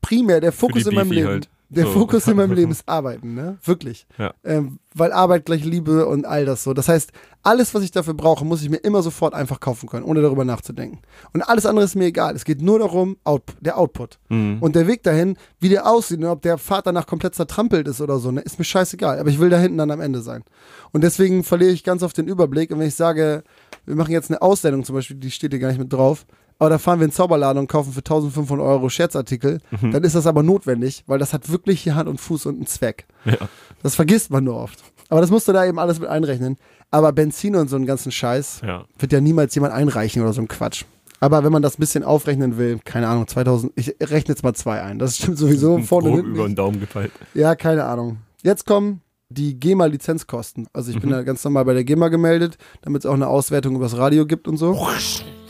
[0.00, 1.28] Primär, der Fokus in meinem Beefy Leben.
[1.28, 1.48] halt.
[1.70, 1.92] Der So.
[1.92, 3.58] Fokus in meinem Leben ist Arbeiten, ne?
[3.62, 4.06] Wirklich.
[4.16, 4.32] Ja.
[4.42, 6.72] Ähm, weil Arbeit gleich Liebe und all das so.
[6.72, 10.04] Das heißt, alles, was ich dafür brauche, muss ich mir immer sofort einfach kaufen können,
[10.04, 11.00] ohne darüber nachzudenken.
[11.34, 12.34] Und alles andere ist mir egal.
[12.34, 14.18] Es geht nur darum, Out, der Output.
[14.30, 14.58] Mhm.
[14.60, 18.00] Und der Weg dahin, wie der aussieht, und ob der Pfad danach komplett zertrampelt ist
[18.00, 19.18] oder so, ne, ist mir scheißegal.
[19.18, 20.44] Aber ich will da hinten dann am Ende sein.
[20.92, 22.70] Und deswegen verliere ich ganz oft den Überblick.
[22.70, 23.44] Und wenn ich sage,
[23.84, 26.24] wir machen jetzt eine Ausstellung zum Beispiel, die steht hier gar nicht mit drauf,
[26.58, 29.92] aber da fahren wir in den Zauberladen und kaufen für 1500 Euro Scherzartikel, Mhm.
[29.92, 32.66] dann ist das aber notwendig, weil das hat wirklich hier Hand und Fuß und einen
[32.66, 33.06] Zweck.
[33.24, 33.36] Ja.
[33.82, 34.82] Das vergisst man nur oft.
[35.08, 36.56] Aber das musst du da eben alles mit einrechnen.
[36.90, 38.84] Aber Benzin und so einen ganzen Scheiß ja.
[38.98, 40.84] wird ja niemals jemand einreichen oder so ein Quatsch.
[41.20, 44.54] Aber wenn man das ein bisschen aufrechnen will, keine Ahnung, 2000, ich rechne jetzt mal
[44.54, 44.98] zwei ein.
[44.98, 47.10] Das stimmt sowieso vorne hinten über den Daumen gepeilt.
[47.34, 48.18] Ja, keine Ahnung.
[48.42, 50.68] Jetzt kommen die GEMA-Lizenzkosten.
[50.72, 53.76] Also ich bin da ganz normal bei der GEMA gemeldet, damit es auch eine Auswertung
[53.76, 54.72] übers Radio gibt und so.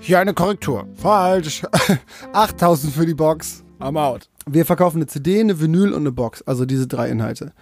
[0.00, 0.86] Hier eine Korrektur.
[0.96, 1.62] Falsch.
[2.34, 3.64] 8000 für die Box.
[3.80, 4.28] I'm out.
[4.46, 6.42] Wir verkaufen eine CD, eine Vinyl und eine Box.
[6.42, 7.54] Also diese drei Inhalte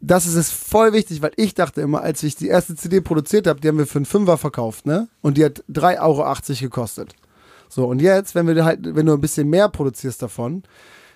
[0.00, 3.46] das ist es voll wichtig, weil ich dachte immer, als ich die erste CD produziert
[3.46, 5.08] habe, die haben wir für einen Fünfer verkauft, ne?
[5.22, 7.14] Und die hat 3,80 Euro gekostet.
[7.68, 10.62] So, und jetzt, wenn wir halt, wenn du ein bisschen mehr produzierst davon,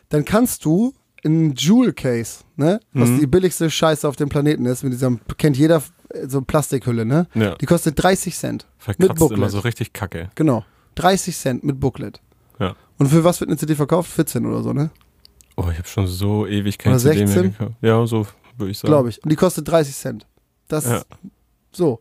[0.08, 0.92] dann kannst du
[1.22, 2.80] in Jewel Case, ne?
[2.92, 3.20] Was Mhm.
[3.20, 5.82] die billigste Scheiße auf dem Planeten ist, mit diesem, kennt jeder
[6.26, 7.26] so Plastikhülle, ne?
[7.34, 7.54] Ja.
[7.54, 8.66] Die kostet 30 Cent.
[8.88, 9.38] Mit Verkratzt Booklet.
[9.38, 10.30] immer so richtig kacke.
[10.34, 10.64] Genau.
[10.96, 12.20] 30 Cent mit Booklet.
[12.58, 12.74] Ja.
[12.98, 14.10] Und für was wird eine CD verkauft?
[14.10, 14.90] 14 oder so, ne?
[15.56, 17.52] Oh, ich habe schon so ewig keine Oder CD mehr 16?
[17.52, 17.72] gekauft.
[17.80, 18.26] Ja, so
[18.58, 18.90] würde ich sagen.
[18.92, 19.22] Glaube ich.
[19.22, 20.26] Und die kostet 30 Cent.
[20.68, 21.02] Das Ja.
[21.72, 22.00] so.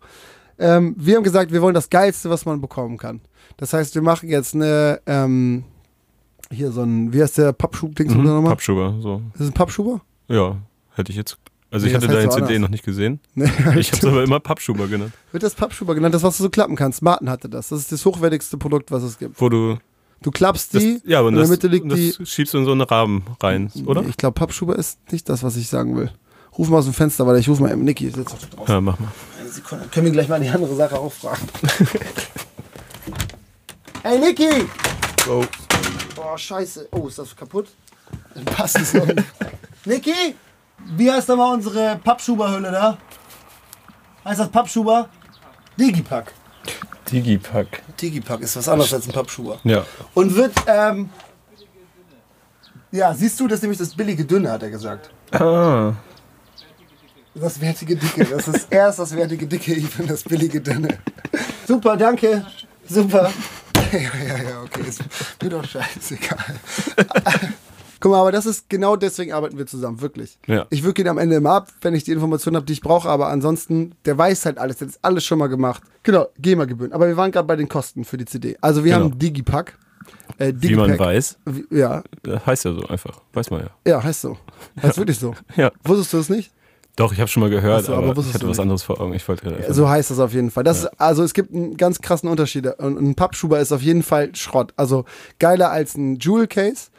[0.59, 3.21] Ähm, wir haben gesagt, wir wollen das Geilste, was man bekommen kann.
[3.57, 5.63] Das heißt, wir machen jetzt eine, ähm,
[6.51, 8.51] hier so ein, wie heißt der Pappschub-Dings Mhm, nochmal?
[8.51, 9.21] Pappschuber, so.
[9.33, 10.01] Ist das ein Pappschuber?
[10.27, 10.57] Ja,
[10.95, 11.37] hätte ich jetzt.
[11.71, 12.59] Also Nee, ich das hatte deine CD anders.
[12.59, 13.19] noch nicht gesehen.
[13.35, 13.45] Nee,
[13.79, 15.13] Ich habe es aber immer Pappschuber genannt.
[15.31, 17.01] Wird das Pappschuber genannt, das, was du so klappen kannst.
[17.01, 17.69] Martin hatte das.
[17.69, 19.39] Das ist das hochwertigste Produkt, was es gibt.
[19.39, 19.77] Wo du.
[20.21, 22.25] Du klappst Das, die, ja, aber in das, der Mitte liegt das die.
[22.25, 24.03] schiebst du in so einen Rahmen rein, oder?
[24.07, 26.11] Ich glaube, Pappschuber ist nicht das, was ich sagen will.
[26.57, 28.07] Ruf mal aus dem Fenster, weil ich ruf mal eben Niki.
[28.07, 28.73] Ich sitze draußen.
[28.73, 29.11] Ja, mach mal.
[29.39, 29.87] Eine Sekunde.
[29.87, 31.47] Können wir gleich mal die andere Sache auch fragen.
[34.03, 34.67] hey Niki!
[35.29, 35.45] Oh.
[36.15, 36.89] Boah, scheiße.
[36.91, 37.69] Oh, ist das kaputt?
[38.35, 39.23] Dann passt es noch nicht.
[39.85, 40.35] Niki!
[40.97, 42.97] Wie heißt nochmal unsere Pappschuberhülle da?
[44.25, 45.09] Heißt das Pappschuber?
[45.79, 46.33] Digipack.
[47.11, 47.81] Digipack.
[47.99, 49.59] Digipack ist was anderes als ein Pappschuber.
[49.63, 49.85] Ja.
[50.13, 51.09] Und wird, ähm.
[52.91, 55.09] Ja, siehst du, das ist nämlich das billige Dünne, hat er gesagt.
[55.31, 55.93] Ah.
[57.35, 58.25] Das wertige Dicke.
[58.25, 60.97] Das ist erst das wertige Dicke, ich bin das billige Dünne.
[61.65, 62.45] Super, danke.
[62.87, 63.31] Super.
[63.93, 64.81] Ja, ja, ja, okay.
[64.87, 65.01] Ist
[65.41, 66.37] mir doch scheißegal.
[67.99, 70.39] Guck mal, aber das ist genau deswegen arbeiten wir zusammen, wirklich.
[70.47, 70.65] Ja.
[70.71, 73.07] Ich wirke ihn am Ende immer ab, wenn ich die Informationen habe, die ich brauche,
[73.07, 75.83] aber ansonsten, der weiß halt alles, der hat alles schon mal gemacht.
[76.03, 76.93] Genau, GEMA-Gebühren.
[76.93, 78.57] Aber wir waren gerade bei den Kosten für die CD.
[78.59, 79.05] Also wir Genau.
[79.05, 79.77] haben Digipack.
[80.37, 81.07] Äh, Wie man Digipack.
[81.07, 81.37] weiß.
[81.45, 82.03] Wie- Ja,
[82.45, 83.21] Heißt ja so einfach.
[83.33, 83.69] Weiß man ja.
[83.85, 84.37] ja, heißt so.
[84.81, 85.35] Heißt wirklich so.
[85.55, 85.71] Ja.
[85.83, 86.51] Wusstest du es nicht?
[86.95, 89.13] Doch, ich habe schon mal gehört, so, aber aber, ich hatte was anderes vor Augen.
[89.13, 90.63] Ich wollte So heißt das auf jeden Fall.
[90.63, 92.67] Das ist, also es gibt einen ganz krassen Unterschied.
[92.79, 94.73] Ein Pappschuber ist auf jeden Fall Schrott.
[94.75, 95.05] Also
[95.39, 96.89] geiler als ein Jewel Case,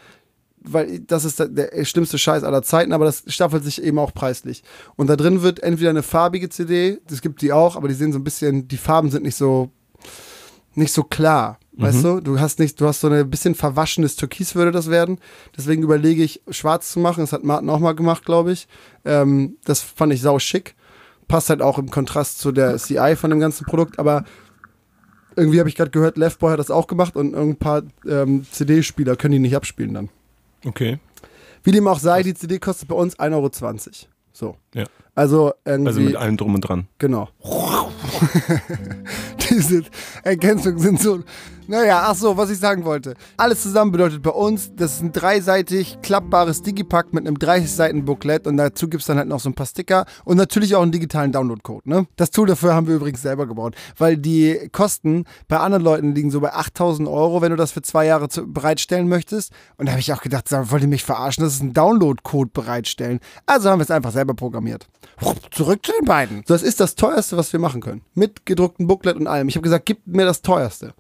[0.64, 4.14] weil das ist der, der schlimmste Scheiß aller Zeiten, aber das staffelt sich eben auch
[4.14, 4.62] preislich.
[4.96, 8.12] Und da drin wird entweder eine farbige CD, das gibt die auch, aber die sehen
[8.12, 9.70] so ein bisschen, die Farben sind nicht so,
[10.74, 11.58] nicht so klar.
[11.74, 15.18] Weißt du, du hast nicht, du hast so ein bisschen verwaschenes Türkis würde das werden.
[15.56, 17.20] Deswegen überlege ich, schwarz zu machen.
[17.20, 18.68] Das hat Martin auch mal gemacht, glaube ich.
[19.06, 20.74] Ähm, das fand ich sau schick.
[21.28, 24.24] Passt halt auch im Kontrast zu der CI von dem ganzen Produkt, aber
[25.34, 29.16] irgendwie habe ich gerade gehört, Leftboy hat das auch gemacht und ein paar ähm, CD-Spieler
[29.16, 30.08] können die nicht abspielen dann.
[30.66, 30.98] Okay.
[31.64, 33.50] Wie dem auch sei, die CD kostet bei uns 1,20 Euro.
[34.32, 34.56] So.
[34.74, 34.84] Ja.
[35.14, 35.88] Also irgendwie.
[35.88, 36.88] Also mit allem drum und dran.
[36.98, 37.28] Genau.
[39.50, 39.84] Diese
[40.24, 41.22] Ergänzungen sind so.
[41.68, 43.14] Naja, ach so, was ich sagen wollte.
[43.36, 48.56] Alles zusammen bedeutet bei uns, das ist ein dreiseitig klappbares Digipack mit einem 30-Seiten-Booklet und
[48.56, 51.30] dazu gibt es dann halt noch so ein paar Sticker und natürlich auch einen digitalen
[51.32, 51.88] Download-Code.
[51.88, 52.06] Ne?
[52.16, 56.30] Das Tool dafür haben wir übrigens selber gebaut, weil die Kosten bei anderen Leuten liegen
[56.30, 59.52] so bei 8000 Euro, wenn du das für zwei Jahre bereitstellen möchtest.
[59.76, 61.44] Und da habe ich auch gedacht, wollt ihr mich verarschen?
[61.44, 63.20] Das ist ein Download-Code bereitstellen.
[63.46, 64.88] Also haben wir es einfach selber programmiert.
[65.50, 66.42] Zurück zu den beiden.
[66.46, 68.02] So, das ist das teuerste, was wir machen können.
[68.14, 69.48] Mit gedrucktem Booklet und allem.
[69.48, 70.94] Ich habe gesagt, gib mir das teuerste.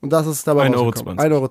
[0.00, 0.84] Und das ist dabei 1,20 Euro.
[0.86, 1.18] rausgekommen.
[1.18, 1.48] 1,20 Euro.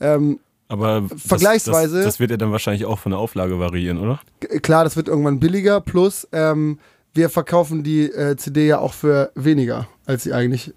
[0.00, 3.98] Ähm, Aber das- Vergleichsweise- Das, das wird ja dann wahrscheinlich auch von der Auflage variieren,
[3.98, 4.20] oder?
[4.40, 5.80] g- klar, das wird irgendwann billiger.
[5.80, 6.78] Plus, ähm,
[7.14, 10.72] wir verkaufen die äh, CD ja auch für weniger, als sie eigentlich.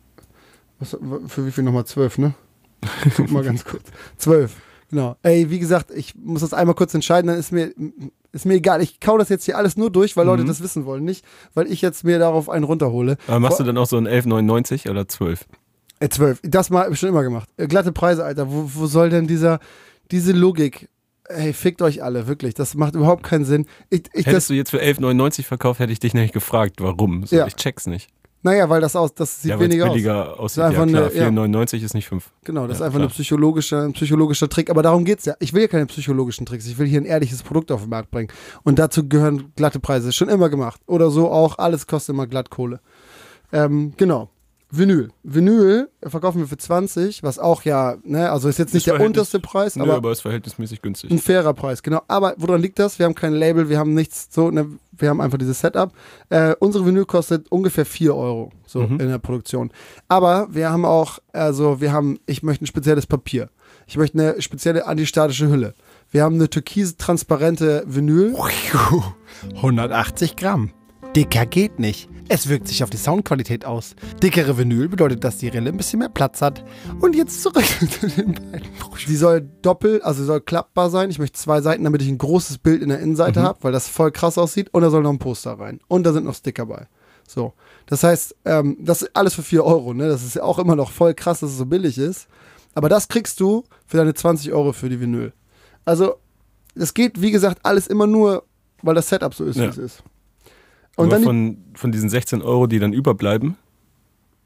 [0.80, 1.86] Was, für wie viel nochmal?
[1.86, 2.34] 12, ne?
[3.16, 3.84] Guck mal ganz kurz.
[4.18, 4.52] 12.
[4.90, 5.16] Genau.
[5.24, 7.72] Ey, wie gesagt, ich muss das einmal kurz entscheiden, dann ist mir,
[8.34, 8.82] ist mir egal.
[8.82, 10.48] Ich kau das jetzt hier alles nur durch, weil Leute Mhm.
[10.48, 11.04] das wissen wollen.
[11.06, 13.18] Nicht, weil ich jetzt mir darauf einen runterhole.
[13.28, 15.46] Aber machst du dann auch so ein 11,99 oder 12?
[16.02, 16.40] Äh, 12.
[16.44, 17.48] Das mal hab ich schon immer gemacht.
[17.58, 18.52] Äh, glatte Preise, Alter.
[18.52, 19.60] Wo, wo soll denn dieser,
[20.12, 20.90] diese Logik?
[21.30, 22.56] Ey, fickt euch alle, wirklich.
[22.56, 23.66] Das macht überhaupt keinen Sinn.
[23.90, 27.26] Ich, ich, Hättest das, du jetzt für 11,99 verkauft, hätte ich dich nämlich gefragt, warum.
[27.26, 27.48] So, Ja.
[27.48, 28.10] Ich check's nicht.
[28.44, 29.92] naja, weil das aus, das sieht ja, weniger aus.
[29.94, 30.64] billiger aussieht.
[30.64, 31.28] einfach Ja, klar, eine- ja.
[31.30, 32.32] 4,99 ist nicht 5.
[32.44, 33.08] Genau, das Ja, ist einfach klar.
[33.08, 34.70] eine psychologische, ein psychologischer Trick.
[34.72, 35.36] Aber darum geht's ja.
[35.40, 36.66] Ich will ja keine psychologischen Tricks.
[36.68, 38.30] Ich will hier ein ehrliches Produkt auf den Markt bringen.
[38.64, 40.12] Und dazu gehören glatte Preise.
[40.12, 40.82] Schon immer gemacht.
[40.88, 41.60] Oder so auch.
[41.60, 42.82] Alles kostet immer glatt Kohle.
[43.54, 44.30] Ähm, genau.
[44.72, 45.10] Vinyl.
[45.24, 49.06] Vinyl verkaufen wir für 20, was auch ja, ne, also ist jetzt nicht Ist der
[49.06, 51.12] unterste Preis, Nö, aber aber ist verhältnismäßig günstig.
[51.12, 52.02] ein fairer Preis, genau.
[52.08, 52.98] Aber woran liegt das?
[52.98, 55.92] Wir haben kein Label, wir haben nichts so, ne, wir haben einfach dieses Setup.
[56.30, 59.00] Äh, unsere Vinyl kostet ungefähr 4 Euro so Mhm.
[59.02, 59.72] in der Produktion.
[60.08, 63.50] Aber wir haben auch, also wir haben, ich möchte ein spezielles Papier.
[63.88, 65.74] Ich möchte eine spezielle antistatische Hülle.
[66.12, 68.36] Wir haben eine türkise transparente Vinyl.
[69.56, 70.72] 180 Gramm.
[71.16, 72.08] Dicker geht nicht.
[72.30, 73.96] Es wirkt sich auf die Soundqualität aus.
[74.24, 76.64] Dickere Vinyl bedeutet, dass die Rille ein bisschen mehr Platz hat.
[77.02, 77.66] Und jetzt zurück
[78.00, 78.68] zu den beiden.
[79.08, 81.10] Die soll doppelt, also soll klappbar sein.
[81.10, 83.90] Ich möchte zwei Seiten, damit ich ein großes Bild in der Innenseite habe, weil das
[83.90, 84.70] voll krass aussieht.
[84.74, 85.82] Und da soll noch ein Poster rein.
[85.90, 86.88] Und da sind noch Sticker bei.
[87.28, 87.54] So.
[87.88, 89.94] Das heißt, ähm, das ist alles für 4 Euro.
[89.94, 90.08] Ne?
[90.08, 92.28] Das ist ja auch immer noch voll krass, dass es so billig ist.
[92.74, 95.34] Aber das kriegst du für deine 20 Euro für die Vinyl.
[95.84, 96.16] Also,
[96.76, 98.44] es geht, wie gesagt, alles immer nur,
[98.82, 99.70] weil das Setup so ist, wie Ja.
[99.70, 100.04] es ist.
[100.96, 103.58] Und Aber dann von, von diesen 16 Euro, die dann überbleiben,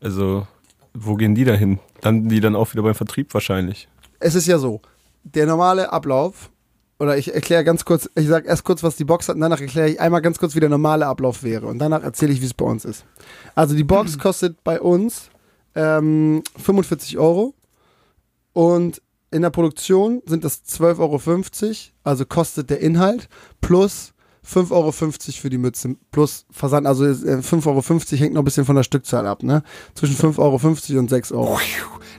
[0.02, 0.48] also
[0.94, 1.80] wo gehen die da hin?
[2.02, 3.88] Landen die dann auch wieder beim Vertrieb wahrscheinlich?
[4.20, 4.82] es ist ja so,
[5.24, 6.50] der normale Ablauf,
[6.98, 9.62] oder ich erkläre ganz kurz, ich sage erst kurz, was die Box hat, und danach
[9.62, 11.68] erkläre ich einmal ganz kurz, wie der normale Ablauf wäre.
[11.68, 13.06] Und danach erzähle ich, wie es bei uns ist.
[13.54, 15.30] Also die Box kostet bei uns
[15.76, 17.54] ähm, 45 Euro
[18.54, 23.28] und in der Produktion sind das 12,50 Euro, also kostet der Inhalt,
[23.60, 24.14] plus
[24.46, 28.66] 5,50 Euro für die Mütze, plus Versand, also äh, 5,50 Euro hängt noch ein bisschen
[28.66, 29.64] von der Stückzahl ab, ne?
[29.96, 31.60] Zwischen 5,50 Euro und 6 Euro.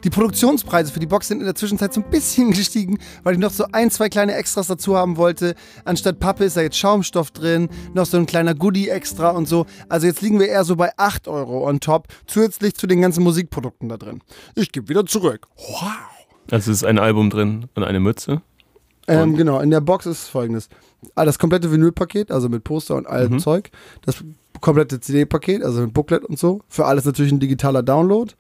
[0.05, 3.41] Die Produktionspreise für die Box sind in der Zwischenzeit so ein bisschen gestiegen, weil ich
[3.41, 5.55] noch so ein, zwei kleine Extras dazu haben wollte.
[5.85, 9.67] Anstatt Pappe ist da jetzt Schaumstoff drin, noch so ein kleiner Goodie extra und so.
[9.89, 13.23] Also jetzt liegen wir eher so bei 8 Euro on top, zusätzlich zu den ganzen
[13.23, 14.21] Musikprodukten da drin.
[14.55, 15.47] Ich gebe wieder zurück.
[15.57, 15.93] Wow.
[16.51, 18.43] Also es ist ein Album drin und eine Mütze.
[19.09, 20.69] Ähm, genau, in der Box ist folgendes.
[21.15, 23.39] Ah, Das komplette Vinylpaket, also mit Poster und allem Mhm.
[23.39, 23.71] Zeug.
[24.03, 24.17] Das
[24.61, 26.63] komplette CD-Paket, also mit Booklet und so.
[26.69, 28.33] Für alles natürlich ein digitaler Download.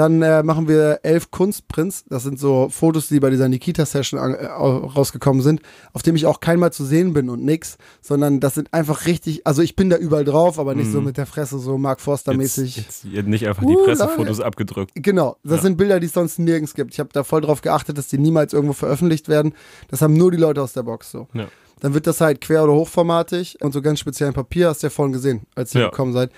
[0.00, 2.04] Dann äh, machen wir elf Kunstprints.
[2.08, 5.60] Das sind so Fotos, die bei dieser Nikita-Session äh, au- rausgekommen sind,
[5.92, 9.46] auf dem ich auch keinmal zu sehen bin und nix, sondern das sind einfach richtig,
[9.46, 11.04] also ich bin da überall drauf, aber nicht so Mhm.
[11.08, 12.82] mit der Fresse so Mark Forster-mäßig.
[13.26, 14.92] nicht einfach die Uh, Pressefotos abgedrückt.
[14.94, 15.62] Genau, das Ja.
[15.64, 16.94] sind Bilder, die es sonst nirgends gibt.
[16.94, 19.52] Ich habe da voll drauf geachtet, dass die niemals irgendwo veröffentlicht werden.
[19.88, 21.28] Das haben nur die Leute aus der Box so.
[21.34, 21.48] Ja.
[21.80, 24.86] Dann wird das halt quer- oder hochformatig und so ganz speziell in Papier, hast du
[24.86, 25.88] ja vorhin gesehen, als ihr Ja.
[25.90, 26.30] gekommen seid.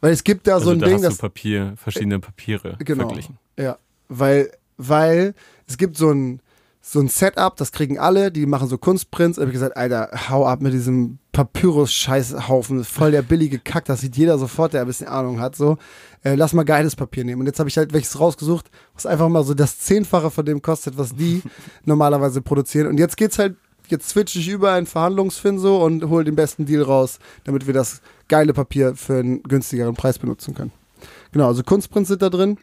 [0.00, 1.16] Weil es gibt da Also so ein da Ding, hast das.
[1.16, 3.06] du Papier, verschiedene Papiere Genau.
[3.08, 3.38] verglichen.
[3.58, 3.76] Ja,
[4.08, 5.34] weil, weil
[5.66, 6.40] es gibt so ein,
[6.82, 9.36] so ein Setup, das kriegen alle, die machen so Kunstprints.
[9.36, 14.00] Da habe ich gesagt, Alter, hau ab mit diesem Papyrus-Scheißhaufen, voll der billige Kack, das
[14.00, 15.76] sieht jeder sofort, der ein bisschen Ahnung hat, so.
[16.22, 17.40] Äh, lass mal geiles Papier nehmen.
[17.40, 20.62] Und jetzt habe ich halt welches rausgesucht, was einfach mal so das Zehnfache von dem
[20.62, 21.42] kostet, was die
[21.84, 22.86] normalerweise produzieren.
[22.88, 23.56] Und jetzt geht's halt,
[23.90, 27.74] jetzt switche ich über ein Verhandlungsfin so und hole den besten Deal raus, damit wir
[27.74, 30.72] das geile Papier für einen günstigeren Preis benutzen können.
[31.32, 32.58] Genau, also Kunstprints sind da drin.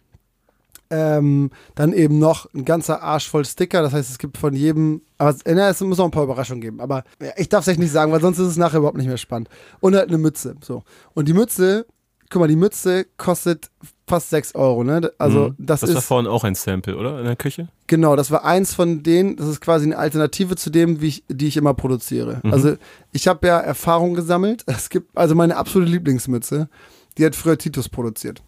[0.89, 3.81] Ähm, dann eben noch ein ganzer Arsch voll Sticker.
[3.81, 5.01] Das heißt, es gibt von jedem.
[5.17, 6.79] Aber es, na, es muss noch ein paar Überraschungen geben.
[6.79, 7.03] Aber
[7.35, 9.49] ich darf es echt nicht sagen, weil sonst ist es nachher überhaupt nicht mehr spannend.
[9.81, 10.55] Und halt eine Mütze.
[10.61, 10.83] So.
[11.13, 11.85] Und die Mütze,
[12.29, 13.69] guck mal, die Mütze kostet
[14.07, 14.83] fast 6 Euro.
[14.83, 15.11] Ne?
[15.17, 15.55] Also, Mhm.
[15.57, 15.95] das, das ist.
[15.95, 17.19] war vorhin auch ein Sample, oder?
[17.19, 17.67] In der Küche?
[17.87, 21.23] Genau, das war eins von denen, das ist quasi eine Alternative zu dem, wie ich,
[21.29, 22.39] die ich immer produziere.
[22.43, 22.53] Mhm.
[22.53, 22.75] Also
[23.11, 24.63] ich habe ja Erfahrung gesammelt.
[24.67, 26.69] Es gibt also meine absolute Lieblingsmütze,
[27.17, 28.41] die hat früher Titus produziert.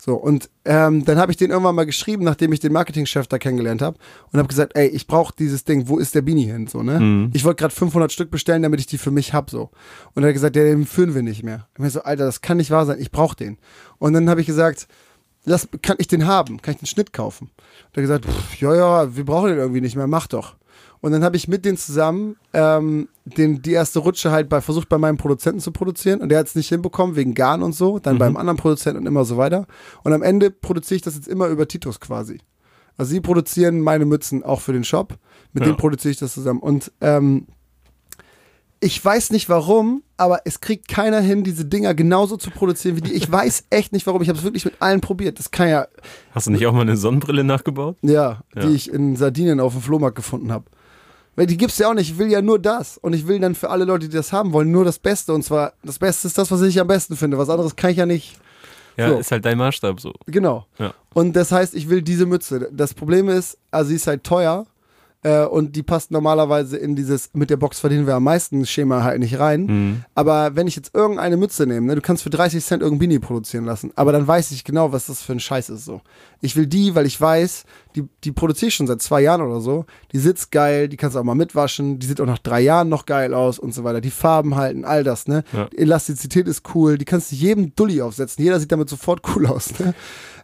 [0.00, 3.38] So, und ähm, dann habe ich den irgendwann mal geschrieben, nachdem ich den Marketingchef da
[3.38, 3.98] kennengelernt habe
[4.32, 6.68] und habe gesagt, ey, ich brauche dieses Ding, wo ist der Bini hin?
[6.68, 7.00] So, ne?
[7.00, 7.30] Mhm.
[7.34, 9.70] Ich wollte gerade 500 Stück bestellen, damit ich die für mich hab so.
[10.14, 11.66] Und er hat gesagt, ja, den führen wir nicht mehr.
[11.74, 13.58] Ich mir so, Alter, das kann nicht wahr sein, ich brauche den.
[13.98, 14.86] Und dann habe ich gesagt,
[15.44, 16.62] lass, kann ich den haben?
[16.62, 17.50] Kann ich den Schnitt kaufen?
[17.50, 20.54] Und er hat gesagt, pff, ja, ja, wir brauchen den irgendwie nicht mehr, mach doch.
[21.00, 24.88] Und dann habe ich mit denen zusammen ähm, den, die erste Rutsche halt bei, versucht
[24.88, 27.98] bei meinem Produzenten zu produzieren und der hat es nicht hinbekommen wegen Garn und so,
[27.98, 29.66] dann beim anderen Produzenten und immer so weiter.
[30.02, 32.38] Und am Ende produziere ich das jetzt immer über Titus quasi.
[32.96, 35.16] Also sie produzieren meine Mützen auch für den Shop,
[35.52, 35.68] mit Ja.
[35.68, 36.58] denen produziere ich das zusammen.
[36.60, 37.46] Und ähm,
[38.80, 43.00] ich weiß nicht warum, aber es kriegt keiner hin, diese Dinger genauso zu produzieren wie
[43.00, 43.12] die.
[43.12, 44.22] Ich weiß echt nicht warum.
[44.22, 45.38] Ich habe es wirklich mit allen probiert.
[45.38, 45.86] Das kann ja,
[46.32, 47.96] Hast du nicht auch mal eine Sonnenbrille nachgebaut?
[48.02, 48.62] ja, Ja.
[48.66, 50.64] die ich in Sardinien auf dem Flohmarkt gefunden habe.
[51.38, 52.10] Weil die gibt's ja auch nicht.
[52.10, 52.98] Ich will ja nur das.
[52.98, 55.32] Und ich will dann für alle Leute, die das haben wollen, nur das Beste.
[55.32, 57.38] Und zwar, das Beste ist das, was ich am besten finde.
[57.38, 58.36] Was anderes kann ich ja nicht.
[58.96, 59.18] Ja, So.
[59.18, 60.12] ist halt dein Maßstab so.
[60.26, 60.66] Genau.
[60.80, 60.92] Ja.
[61.14, 62.68] Und das heißt, ich will diese Mütze.
[62.72, 64.66] Das Problem ist, also sie ist halt teuer.
[65.28, 69.02] Äh, und die passt normalerweise in dieses mit der Box verdienen wir am meisten Schema
[69.02, 69.66] halt nicht rein.
[69.66, 70.04] Mhm.
[70.14, 73.18] Aber wenn ich jetzt irgendeine Mütze nehme, ne, du kannst für 30 Cent irgendein Beanie
[73.18, 75.84] produzieren lassen, aber dann weiß ich genau, was das für ein Scheiß ist.
[75.84, 76.00] So.
[76.40, 77.64] Ich will die, weil ich weiß,
[77.94, 79.84] die, die produziere ich schon seit zwei Jahren oder so.
[80.12, 82.88] Die sitzt geil, die kannst du auch mal mitwaschen, die sieht auch nach drei Jahren
[82.88, 84.00] noch geil aus und so weiter.
[84.00, 85.44] Die Farben halten, all das, ne?
[85.52, 85.66] Ja.
[85.66, 88.42] Die Elastizität ist cool, die kannst du jedem Dulli aufsetzen.
[88.42, 89.94] Jeder sieht damit sofort cool aus, ne?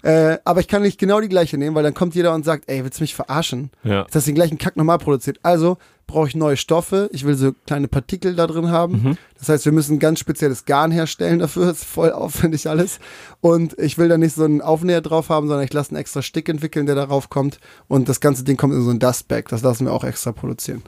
[0.04, 2.64] Äh, aber ich kann nicht genau die gleiche nehmen, weil dann kommt jeder und sagt,
[2.68, 3.70] ey, willst du mich verarschen?
[3.84, 4.02] Ja.
[4.02, 5.38] Jetzt hast du den gleichen Kack nochmal produziert.
[5.42, 7.08] Also brauche ich neue Stoffe.
[7.10, 9.02] Ich will so kleine Partikel da drin haben.
[9.02, 9.18] Mhm.
[9.38, 11.70] Das heißt, wir müssen ein ganz spezielles Garn herstellen dafür.
[11.70, 13.00] ist voll aufwendig alles.
[13.40, 16.20] Und ich will da nicht so einen Aufnäher drauf haben, sondern ich lasse einen extra
[16.20, 17.58] Stick entwickeln, der darauf kommt.
[17.88, 19.44] Und das ganze Ding kommt in so ein Dustbag.
[19.48, 20.82] Das lassen wir auch extra produzieren.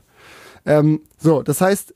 [0.66, 1.94] Ähm, so, das heißt,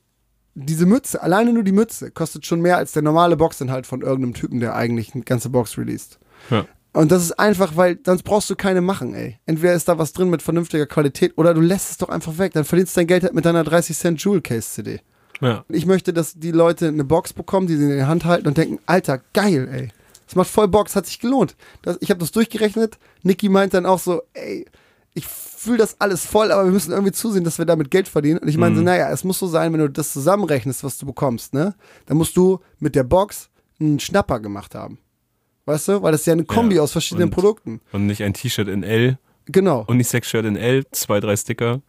[0.55, 4.33] diese Mütze, alleine nur die Mütze, kostet schon mehr als der normale Boxinhalt von irgendeinem
[4.33, 6.17] Typen, der eigentlich eine ganze Box released.
[6.49, 6.65] Ja.
[6.93, 9.39] Und das ist einfach, weil sonst brauchst du keine machen, ey.
[9.45, 12.53] Entweder ist da was drin mit vernünftiger Qualität oder du lässt es doch einfach weg.
[12.53, 14.99] Dann verdienst du dein Geld halt mit deiner 30 Cent Jewel Case CD.
[15.39, 15.63] Ja.
[15.69, 18.57] Ich möchte, dass die Leute eine Box bekommen, die sie in der Hand halten und
[18.57, 19.89] denken, Alter, geil, ey.
[20.27, 21.55] Das macht voll Box, hat sich gelohnt.
[21.81, 22.97] Das, ich habe das durchgerechnet.
[23.23, 24.65] Niki meint dann auch so, ey,
[25.13, 28.39] ich fühle das alles voll, aber wir müssen irgendwie zusehen, dass wir damit Geld verdienen.
[28.39, 31.05] Und ich meine so, naja, es muss so sein, wenn du das zusammenrechnest, was du
[31.05, 31.75] bekommst, ne?
[32.05, 33.49] Dann musst du mit der Box
[33.79, 34.99] einen Schnapper gemacht haben.
[35.65, 36.01] Weißt du?
[36.01, 37.81] Weil das ist ja eine Kombi Ja, aus verschiedenen und- Produkten.
[37.91, 39.83] Und nicht ein T-Shirt in L, Genau.
[39.87, 41.81] Unisex-Shirt in L, zwei, drei Sticker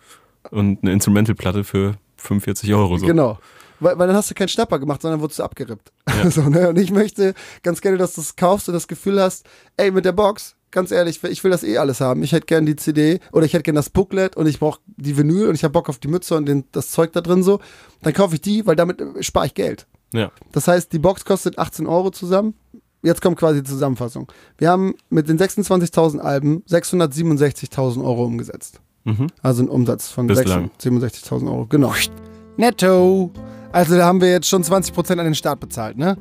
[0.50, 2.98] und eine Instrumental-Platte für 45 Euro.
[2.98, 3.06] So.
[3.06, 3.38] Genau.
[3.80, 5.92] Weil, weil dann hast du keinen Schnapper gemacht, sondern wurdest du abgerippt.
[6.30, 6.68] so, ne?
[6.68, 10.04] Und ich möchte ganz gerne, dass du es kaufst und das Gefühl hast, ey, mit
[10.04, 12.22] der Box, ganz ehrlich, ich will das eh alles haben.
[12.22, 15.16] Ich hätte gern die CD oder ich hätte gern das Booklet und ich brauche die
[15.16, 17.60] Vinyl und ich habe Bock auf die Mütze und den, das Zeug da drin so.
[18.02, 19.86] Dann kaufe ich die, weil damit spare ich Geld.
[20.12, 20.30] Ja.
[20.52, 22.54] Das heißt, die Box kostet 18 Euro zusammen.
[23.02, 24.30] Jetzt kommt quasi die Zusammenfassung.
[24.58, 28.80] Wir haben mit den 26.000 Alben 667.000 Euro umgesetzt.
[29.04, 29.26] Mhm.
[29.42, 30.70] Also ein Umsatz von Bislang.
[30.80, 31.66] 67.000 Euro.
[31.66, 31.92] Genau.
[32.56, 33.32] Netto.
[33.72, 36.16] Also da haben wir jetzt schon 20% an den Staat bezahlt, ne?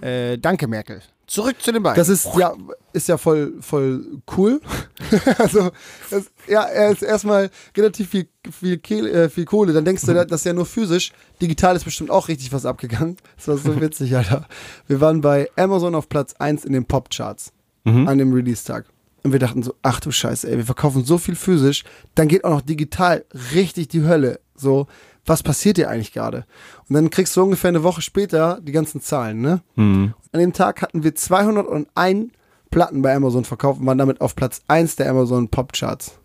[0.00, 1.00] Äh, danke, Merkel.
[1.30, 1.96] Zurück zu den beiden.
[1.96, 2.52] Das ist ja,
[2.92, 4.04] ist ja voll, voll
[4.36, 4.60] cool.
[5.38, 5.70] also,
[6.10, 9.72] das, ja, er ist erstmal relativ viel, viel, Kehl, äh, viel Kohle.
[9.72, 11.12] Dann denkst du, das ist ja nur physisch.
[11.40, 13.16] Digital ist bestimmt auch richtig was abgegangen.
[13.36, 14.48] Das war so witzig, Alter.
[14.88, 17.52] Wir waren bei Amazon auf Platz 1 in den Pop-Charts
[17.84, 18.08] Mhm.
[18.08, 18.86] an dem Release-Tag.
[19.22, 21.84] Und wir dachten so, ach du Scheiße, ey, wir verkaufen so viel physisch,
[22.16, 24.40] dann geht auch noch digital richtig die Hölle.
[24.56, 24.88] So,
[25.30, 26.44] was passiert hier eigentlich gerade?
[26.88, 29.62] Und dann kriegst du ungefähr eine Woche später die ganzen Zahlen, ne?
[29.76, 30.12] Mhm.
[30.32, 32.32] An dem Tag hatten wir 201
[32.70, 36.18] Platten bei Amazon verkauft und waren damit auf Platz 1 der Amazon Pop Charts.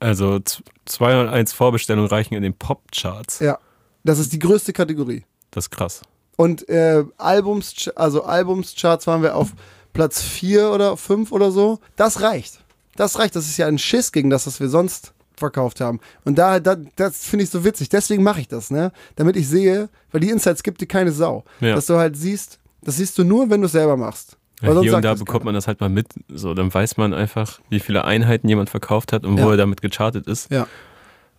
[0.00, 3.38] Also z- 201 Vorbestellungen reichen in den Pop-Charts.
[3.40, 3.58] Ja.
[4.04, 5.24] Das ist die größte Kategorie.
[5.52, 6.02] Das ist krass.
[6.36, 9.52] Und äh, Albums, also Albumscharts waren wir auf
[9.92, 11.78] Platz 4 oder 5 oder so.
[11.96, 12.58] Das reicht.
[12.96, 13.36] Das reicht.
[13.36, 15.12] Das ist ja ein Schiss gegen das, was wir sonst
[15.42, 16.00] verkauft haben.
[16.24, 17.88] Und da, da das finde ich so witzig.
[17.88, 18.92] Deswegen mache ich das, ne?
[19.16, 21.44] Damit ich sehe, weil die Insights gibt dir keine Sau.
[21.60, 21.74] Ja.
[21.74, 24.36] Dass du halt siehst, das siehst du nur, wenn du es selber machst.
[24.62, 26.06] Ja, hier und da bekommt man das halt mal mit.
[26.28, 29.44] So, dann weiß man einfach, wie viele Einheiten jemand verkauft hat und Ja.
[29.44, 30.50] wo er damit gechartet ist.
[30.52, 30.66] Ja.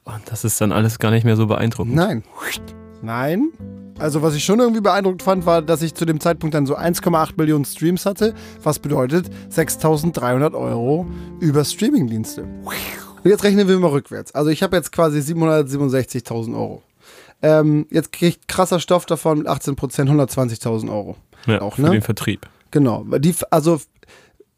[0.03, 1.95] Und das ist dann alles gar nicht mehr so beeindruckend.
[1.95, 2.23] Nein.
[3.01, 3.49] Nein.
[3.99, 6.75] Also was ich schon irgendwie beeindruckt fand, war, dass ich zu dem Zeitpunkt dann so
[6.75, 11.05] 1,8 Millionen Streams hatte, was bedeutet 6.300 Euro
[11.39, 12.45] über Streamingdienste.
[13.23, 14.33] Und jetzt rechnen wir mal rückwärts.
[14.35, 16.83] Also ich habe jetzt quasi 767.000 Euro.
[17.41, 21.17] Ähm, jetzt kriegt krasser Stoff davon mit 18% 120.000 Euro.
[21.45, 21.91] Ja, Auch, für ne?
[21.91, 22.47] den Vertrieb.
[22.71, 23.03] Genau.
[23.19, 23.79] Die, also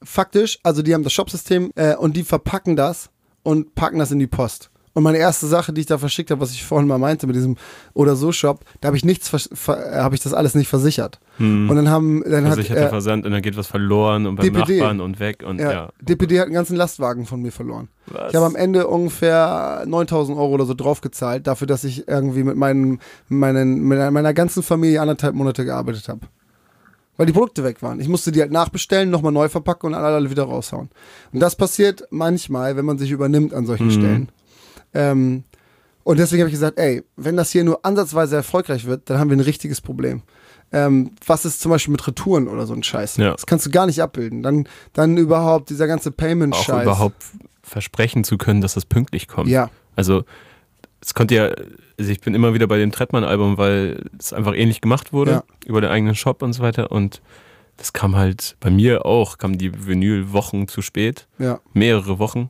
[0.03, 3.09] faktisch, also die haben das Shopsystem äh, und die verpacken das
[3.43, 4.69] und packen das in die Post.
[4.95, 7.35] Und meine erste Sache, die ich da verschickt habe, was ich vorhin mal meinte mit
[7.35, 7.57] diesem
[7.93, 9.31] oder so Shop, da habe ich nichts,
[9.67, 11.19] äh, habe ich das alles nicht versichert.
[11.35, 11.69] Hm.
[11.69, 14.45] Und dann haben, dann hat Versicherter äh, Versand und dann geht was verloren und beim
[14.45, 14.77] DPD.
[14.79, 15.89] Nachbarn und weg und ja, ja.
[16.01, 17.89] DPD hat einen ganzen Lastwagen von mir verloren.
[18.07, 18.29] Was?
[18.29, 22.55] Ich habe am Ende ungefähr 9000 Euro oder so draufgezahlt, dafür, dass ich irgendwie mit,
[22.55, 26.21] meinen, meinen, mit meiner ganzen Familie anderthalb Monate gearbeitet habe.
[27.17, 27.99] Weil die Produkte weg waren.
[27.99, 30.89] Ich musste die halt nachbestellen, nochmal neu verpacken und alle wieder raushauen.
[31.31, 33.91] Und das passiert manchmal, wenn man sich übernimmt an solchen Mhm.
[33.91, 34.29] Stellen.
[34.95, 35.43] Ähm,
[36.03, 39.29] und deswegen habe ich gesagt, ey, wenn das hier nur ansatzweise erfolgreich wird, dann haben
[39.29, 40.21] wir ein richtiges Problem.
[40.71, 43.17] Ähm, was ist zum Beispiel mit Retouren oder so ein Scheiß?
[43.17, 43.31] Ja.
[43.31, 44.43] Das kannst du gar nicht abbilden.
[44.43, 46.83] Dann, dann überhaupt dieser ganze auch Payment-Scheiß.
[46.83, 47.23] überhaupt
[47.63, 49.49] versprechen zu können, dass das pünktlich kommt.
[49.49, 50.23] Ja, Also
[51.01, 51.45] es konnte ja,
[51.99, 55.43] also ich bin immer wieder bei dem Trettmann-Album, weil es einfach ähnlich gemacht wurde, Ja.
[55.65, 56.91] über den eigenen Shop und so weiter.
[56.91, 57.21] Und
[57.77, 61.59] das kam halt bei mir auch, kam die Vinyl Wochen zu spät, ja.
[61.73, 62.49] mehrere Wochen.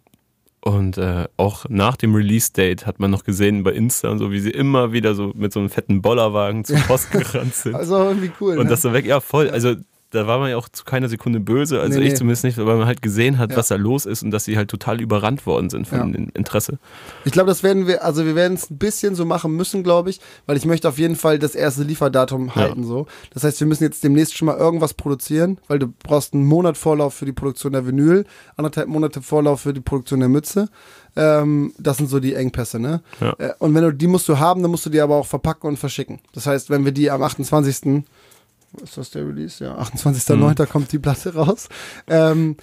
[0.67, 4.39] Und äh, auch nach dem Release-Date hat man noch gesehen bei Insta und so, wie
[4.39, 7.75] sie immer wieder so mit so einem fetten Bollerwagen zur Post gerannt sind.
[7.75, 8.58] Also irgendwie cool.
[8.58, 8.69] und ne?
[8.71, 9.51] das so weg, ja voll.
[9.51, 9.75] Also
[10.15, 12.17] da war man ja auch zu keiner Sekunde böse, also Nee, ich nee.
[12.17, 13.58] zumindest nicht, weil man halt gesehen hat, Ja.
[13.58, 16.06] was da los ist und dass sie halt total überrannt worden sind von Ja.
[16.06, 16.80] dem Interesse.
[17.25, 20.10] Ich glaube, das werden wir, also wir werden es ein bisschen so machen müssen, glaube
[20.10, 23.06] ich, weil ich möchte auf jeden Fall das erste Lieferdatum halten so.
[23.34, 26.78] Das heißt, wir müssen jetzt demnächst schon mal irgendwas produzieren, weil du brauchst einen Monat
[26.78, 28.25] Vorlauf für die Produktion der Vinyl,
[28.58, 30.69] anderthalb Monate Vorlauf für die Produktion der Mütze.
[31.17, 33.01] Ähm, das sind so die Engpässe, ne?
[33.21, 33.34] Ja.
[33.38, 35.67] Äh, und wenn du die musst du haben, dann musst du die aber auch verpacken
[35.67, 36.19] und verschicken.
[36.34, 38.04] Das heißt, wenn wir die am 28.
[38.84, 39.63] Ist das der Release?
[39.63, 40.65] Ja, 28.09.
[40.67, 41.69] kommt die Platte raus.
[42.08, 42.58] Ähm,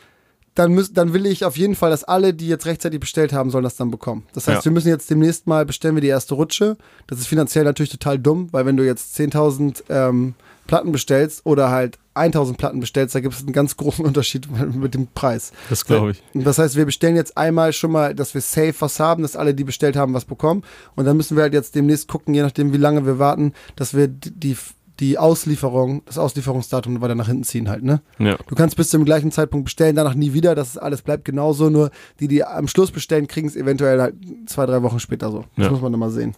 [0.55, 3.49] dann, müß, dann will ich auf jeden Fall, dass alle, die jetzt rechtzeitig bestellt haben,
[3.51, 4.27] sollen das dann bekommen.
[4.35, 4.65] Das heißt, Ja.
[4.67, 6.77] wir müssen jetzt demnächst mal bestellen wir die erste Rutsche.
[7.07, 10.35] Das ist finanziell natürlich total dumm, weil wenn du jetzt 10.000 ähm,
[10.67, 14.93] Platten bestellst oder halt 1.000 Platten bestellst, da gibt es einen ganz großen Unterschied mit
[14.93, 15.53] dem Preis.
[15.71, 16.23] Das glaube ich.
[16.35, 19.55] Das heißt, wir bestellen jetzt einmal schon mal, dass wir safe was haben, dass alle,
[19.55, 20.65] die bestellt haben, was bekommen.
[20.97, 23.95] Und dann müssen wir halt jetzt demnächst gucken, je nachdem, wie lange wir warten, dass
[23.95, 24.57] wir die,
[25.01, 28.03] die, Auslieferung, das Auslieferungsdatum weiter nach hinten ziehen halt, ne?
[28.19, 28.37] Ja.
[28.47, 31.71] Du kannst bis zum gleichen Zeitpunkt bestellen, danach nie wieder, das ist alles bleibt genauso,
[31.71, 34.15] nur die, die am Schluss bestellen, kriegen es eventuell halt
[34.47, 35.45] zwei, drei Wochen später so.
[35.57, 35.71] Das Ja.
[35.73, 36.35] muss man dann mal sehen.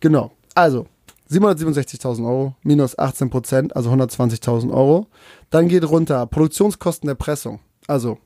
[0.00, 0.32] Genau.
[0.54, 0.86] Also,
[1.30, 5.06] 767.000 Euro minus 18 Prozent, also 120.000 Euro.
[5.50, 8.18] Dann geht runter Produktionskosten der Pressung, also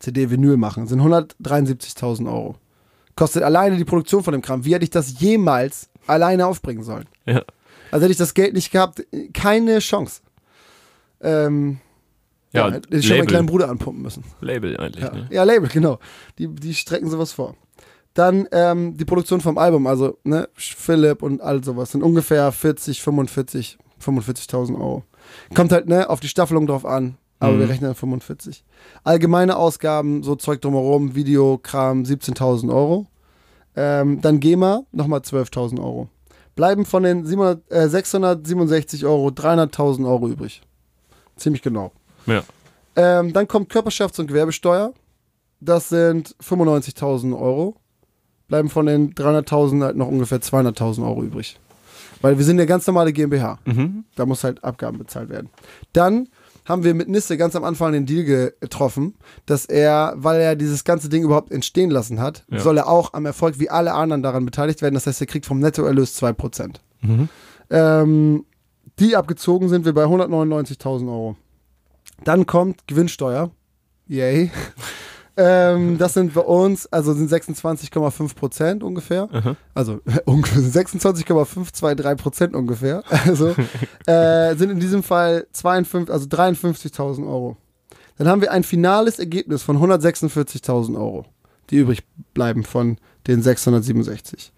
[0.00, 2.56] CD-Vinyl machen, sind 173.000 Euro.
[3.16, 4.64] Kostet alleine die Produktion von dem Kram.
[4.64, 7.06] Wie hätte ich das jemals alleine aufbringen sollen?
[7.26, 7.42] Ja.
[7.90, 10.20] Also hätte ich das Geld nicht gehabt, keine Chance.
[11.20, 11.78] Ähm,
[12.52, 14.24] ja, Ja, hätte ich schon meinen kleinen Bruder anpumpen müssen.
[14.40, 15.04] Label eigentlich.
[15.04, 15.26] Ja, Ne?
[15.30, 15.98] ja Label, genau.
[16.38, 17.54] Die, die strecken sowas vor.
[18.14, 23.02] Dann ähm, die Produktion vom Album, also ne, Philipp und all sowas, sind ungefähr 40,
[23.02, 25.04] 45, 45.000 Euro.
[25.54, 27.60] Kommt halt ne, auf die Staffelung drauf an, aber Mhm.
[27.60, 28.64] wir rechnen 45.
[29.04, 33.06] Allgemeine Ausgaben, so Zeug drumherum, Videokram, 17.000 Euro.
[33.76, 36.08] Ähm, dann GEMA, nochmal 12.000 Euro.
[36.58, 40.60] Bleiben von den 700, äh, 667 Euro 300.000 Euro übrig.
[41.36, 41.92] Ziemlich genau.
[42.26, 42.42] Ja.
[42.96, 44.92] Ähm, dann kommt Körperschafts- und Gewerbesteuer.
[45.60, 47.76] Das sind 95.000 Euro.
[48.48, 51.60] Bleiben von den 300.000 halt noch ungefähr 200.000 Euro übrig.
[52.22, 53.60] Weil wir sind eine ganz normale GmbH.
[53.64, 54.02] Mhm.
[54.16, 55.50] Da muss halt Abgaben bezahlt werden.
[55.92, 56.28] Dann
[56.68, 59.14] haben wir mit Nisse ganz am Anfang den Deal getroffen,
[59.46, 62.60] dass er, weil er dieses ganze Ding überhaupt entstehen lassen hat, Ja.
[62.60, 64.94] soll er auch am Erfolg wie alle anderen daran beteiligt werden.
[64.94, 66.80] Das heißt, er kriegt vom Nettoerlös 2%.
[67.00, 67.28] Mhm.
[67.70, 68.44] Ähm,
[68.98, 71.36] die abgezogen sind wir bei 199.000 Euro.
[72.24, 73.50] Dann kommt Gewinnsteuer.
[74.06, 74.50] Yay.
[75.38, 79.28] ähm, das sind bei uns, also sind 26,5 Prozent ungefähr.
[79.32, 79.56] Aha.
[79.74, 83.02] Also ungefähr 26,523 Prozent ungefähr.
[83.26, 83.54] Also
[84.06, 87.56] äh, sind in diesem Fall 52, also 53.000 Euro.
[88.16, 91.24] Dann haben wir ein finales Ergebnis von 146.000 Euro,
[91.70, 92.02] die übrig
[92.34, 94.52] bleiben von den 667.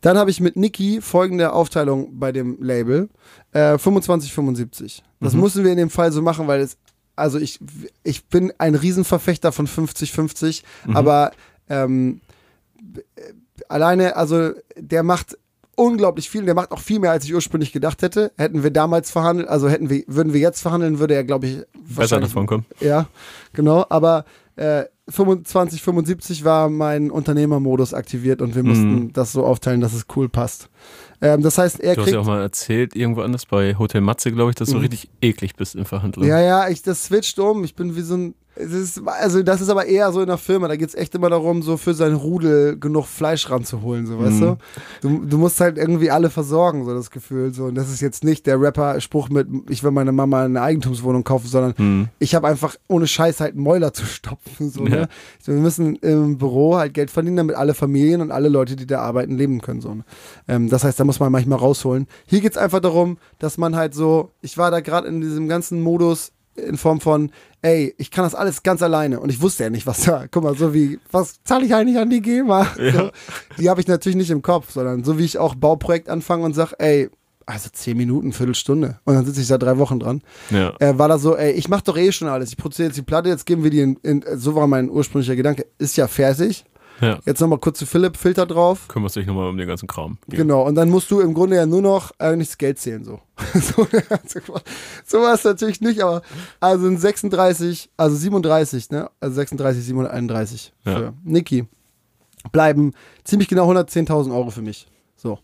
[0.00, 3.08] Dann habe ich mit Niki folgende Aufteilung bei dem Label.
[3.52, 5.02] Äh, 25, 75.
[5.20, 5.40] Das Mhm.
[5.40, 6.76] müssen wir in dem Fall so machen, weil es,
[7.16, 7.58] also ich,
[8.04, 10.96] ich bin ein Riesenverfechter von 50, 50, Mhm.
[10.96, 11.32] aber
[11.68, 12.20] ähm,
[13.16, 13.20] äh,
[13.68, 15.36] alleine, also der macht
[15.78, 16.44] unglaublich viel.
[16.44, 18.32] Der macht auch viel mehr, als ich ursprünglich gedacht hätte.
[18.38, 21.62] Hätten wir damals verhandelt, also hätten wir, würden wir jetzt verhandeln, würde er, glaube ich,
[21.94, 22.64] Besser davon kommen.
[22.80, 23.08] Ja,
[23.52, 23.84] genau.
[23.90, 24.24] Aber
[24.56, 29.12] äh, 25, 75 war mein Unternehmermodus aktiviert und wir mussten Mhm.
[29.12, 30.68] das so aufteilen, dass es cool passt.
[31.22, 32.14] Ähm, das heißt, er Du hast kriegt.
[32.14, 34.80] ja auch mal erzählt, irgendwo anders bei Hotel Matze, glaube ich, dass du Mhm.
[34.82, 36.28] richtig eklig bist in Verhandlungen.
[36.28, 37.64] Ja, ja, ich, das switcht um.
[37.64, 38.34] Ich bin wie so ein.
[38.56, 40.66] Ist, also, das ist aber eher so in der Firma.
[40.68, 44.40] Da geht es echt immer darum, so für sein Rudel genug Fleisch ranzuholen, so, weißt
[44.40, 44.56] Mhm.
[45.02, 45.08] du?
[45.20, 45.26] du?
[45.26, 47.52] Du musst halt irgendwie alle versorgen, so das Gefühl.
[47.52, 47.64] So.
[47.64, 51.46] Und das ist jetzt nicht der Rapper-Spruch mit, ich will meine Mama eine Eigentumswohnung kaufen,
[51.48, 52.08] sondern Hm.
[52.18, 54.70] ich habe einfach ohne Scheiß halt einen Mäuler zu stopfen.
[54.70, 54.96] So, ne?
[55.00, 55.08] Ja.
[55.42, 58.86] so, wir müssen im Büro halt Geld verdienen, damit alle Familien und alle Leute, die
[58.86, 59.80] da arbeiten, leben können.
[59.80, 60.04] So, ne?
[60.48, 62.06] ähm, das heißt, da muss man manchmal rausholen.
[62.24, 65.46] Hier geht es einfach darum, dass man halt so, ich war da gerade in diesem
[65.48, 67.30] ganzen Modus in Form von,
[67.62, 69.20] ey, ich kann das alles ganz alleine.
[69.20, 71.98] Und ich wusste ja nicht, was da, guck mal, so wie, was zahle ich eigentlich
[71.98, 72.66] an die GEMA?
[72.92, 73.10] So,
[73.58, 76.54] die habe ich natürlich nicht im Kopf, sondern so wie ich auch Bauprojekt anfange und
[76.54, 77.08] sage, ey,
[77.46, 78.98] also zehn Minuten, Viertelstunde.
[79.04, 80.74] Und dann sitze ich da drei Wochen dran Ja.
[80.80, 82.50] äh, war da so, ey, ich mach doch eh schon alles.
[82.50, 85.36] Ich produziere jetzt die Platte, jetzt geben wir die in, in so war mein ursprünglicher
[85.36, 86.64] Gedanke, ist ja fertig.
[87.00, 87.18] Ja.
[87.24, 88.88] Jetzt nochmal kurz zu Philipp, Filter drauf.
[88.88, 90.18] Kümmerst dich nochmal um den ganzen Kram.
[90.30, 90.38] Ja.
[90.38, 93.20] Genau, und dann musst du im Grunde ja nur noch eigentlich das Geld zählen, so.
[93.54, 93.86] so,
[95.04, 96.22] so war es natürlich nicht, aber
[96.60, 99.10] also ein 36, also 37, ne?
[99.20, 100.92] Also 36, 731 Ja.
[100.96, 101.66] für Niki.
[102.52, 102.92] Bleiben
[103.24, 104.86] ziemlich genau 110.000 Euro für mich.
[105.16, 105.38] So.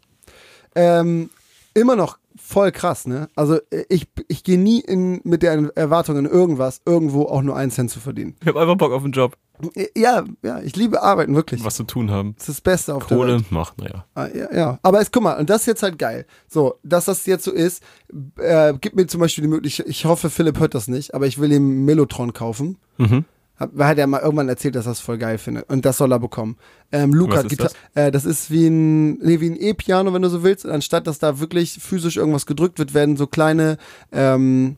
[0.74, 1.30] Ähm,
[1.74, 2.18] immer noch
[2.52, 3.28] voll krass, ne?
[3.34, 7.56] Also äh, ich, ich gehe nie in, mit der Erwartung in irgendwas, irgendwo auch nur
[7.56, 8.36] einen Cent zu verdienen.
[8.40, 9.36] Ich habe einfach Bock auf den Job.
[9.74, 11.64] Äh, Ja, ja, ich liebe Arbeiten, wirklich.
[11.64, 12.34] Was zu tun haben.
[12.36, 13.28] Das ist das Beste auf der Welt.
[13.28, 14.04] Kohle macht, naja.
[14.14, 16.26] Ah, ja, ja, aber es, guck mal, und das ist jetzt halt geil.
[16.48, 17.82] So, dass das jetzt so ist,
[18.38, 21.38] äh, gibt mir zum Beispiel die Möglichkeit, ich hoffe, Philipp hört das nicht, aber ich
[21.38, 22.78] will ihm Mellotron kaufen.
[22.98, 23.24] Mhm.
[23.62, 25.68] Hab, hat er mal irgendwann erzählt, dass er das voll geil findet.
[25.70, 26.56] Und das soll er bekommen.
[26.90, 27.74] Ähm, Luca, Was ist Gita- das?
[27.94, 30.64] Äh, das ist wie ein, nee, wie ein E-Piano, wenn du so willst.
[30.64, 33.78] Und anstatt dass da wirklich physisch irgendwas gedrückt wird, werden so kleine
[34.12, 34.76] ähm,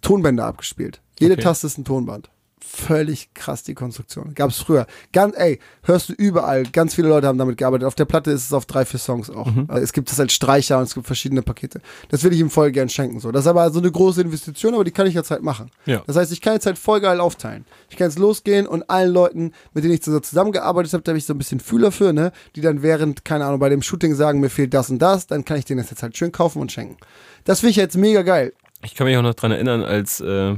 [0.00, 1.00] Tonbänder abgespielt.
[1.18, 1.42] Jede Okay.
[1.42, 2.30] Taste ist ein Tonband.
[2.66, 4.34] Völlig krass die Konstruktion.
[4.34, 4.86] Gab es früher.
[5.12, 6.64] Ganz, ey, hörst du überall.
[6.64, 7.86] Ganz viele Leute haben damit gearbeitet.
[7.86, 9.46] Auf der Platte ist es auf drei, vier Songs auch.
[9.68, 11.80] Also es gibt es als Streicher und es gibt verschiedene Pakete.
[12.08, 13.20] Das will ich ihm voll gern schenken.
[13.20, 13.30] So.
[13.30, 15.70] Das ist aber so eine große Investition, aber die kann ich jetzt halt machen.
[15.86, 16.02] Ja.
[16.06, 17.64] Das heißt, ich kann jetzt halt voll geil aufteilen.
[17.90, 21.18] Ich kann jetzt losgehen und allen Leuten, mit denen ich so zusammengearbeitet habe, da habe
[21.18, 24.14] ich so ein bisschen Fühler für, ne, die dann während, keine Ahnung, bei dem Shooting
[24.14, 26.60] sagen, mir fehlt das und das, dann kann ich denen das jetzt halt schön kaufen
[26.60, 26.96] und schenken.
[27.44, 28.52] Das finde ich jetzt mega geil.
[28.82, 30.56] Ich kann mich auch noch dran erinnern, als, äh,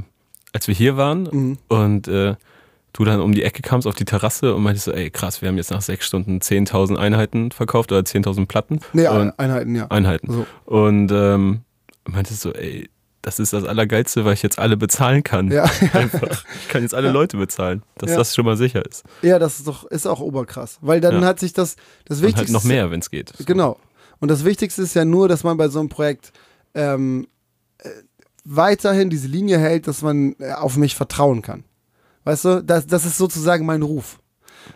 [0.57, 1.57] als wir hier waren Mhm.
[1.67, 2.35] und äh,
[2.93, 5.49] du dann um die Ecke kamst auf die Terrasse und meintest so, ey krass, wir
[5.49, 8.79] haben jetzt nach sechs Stunden 10.000 Einheiten verkauft oder 10.000 Platten.
[8.93, 9.85] Nee, und, Einheiten, ja.
[9.89, 10.31] Einheiten.
[10.33, 10.45] So.
[10.65, 11.61] Und ähm,
[12.05, 12.89] meintest so, ey,
[13.21, 15.51] das ist das Allergeilste, weil ich jetzt alle bezahlen kann.
[15.51, 16.43] Ja, Einfach.
[16.61, 18.17] Ich kann jetzt alle Leute bezahlen, dass Ja.
[18.17, 19.03] das schon mal sicher ist.
[19.21, 20.79] ja, das ist doch, ist auch oberkrass.
[20.81, 21.27] Weil dann Ja.
[21.27, 22.53] hat sich das, das Und Wichtigste.
[22.53, 23.31] halt noch mehr, wenn es geht.
[23.45, 23.77] Genau.
[24.19, 26.31] Und das Wichtigste ist ja nur, dass man bei so einem Projekt
[26.73, 27.27] ähm,
[27.79, 27.89] äh,
[28.47, 31.63] weiterhin diese Linie hält, dass man äh, auf mich vertrauen kann.
[32.23, 34.19] Weißt du, das, das ist sozusagen mein Ruf.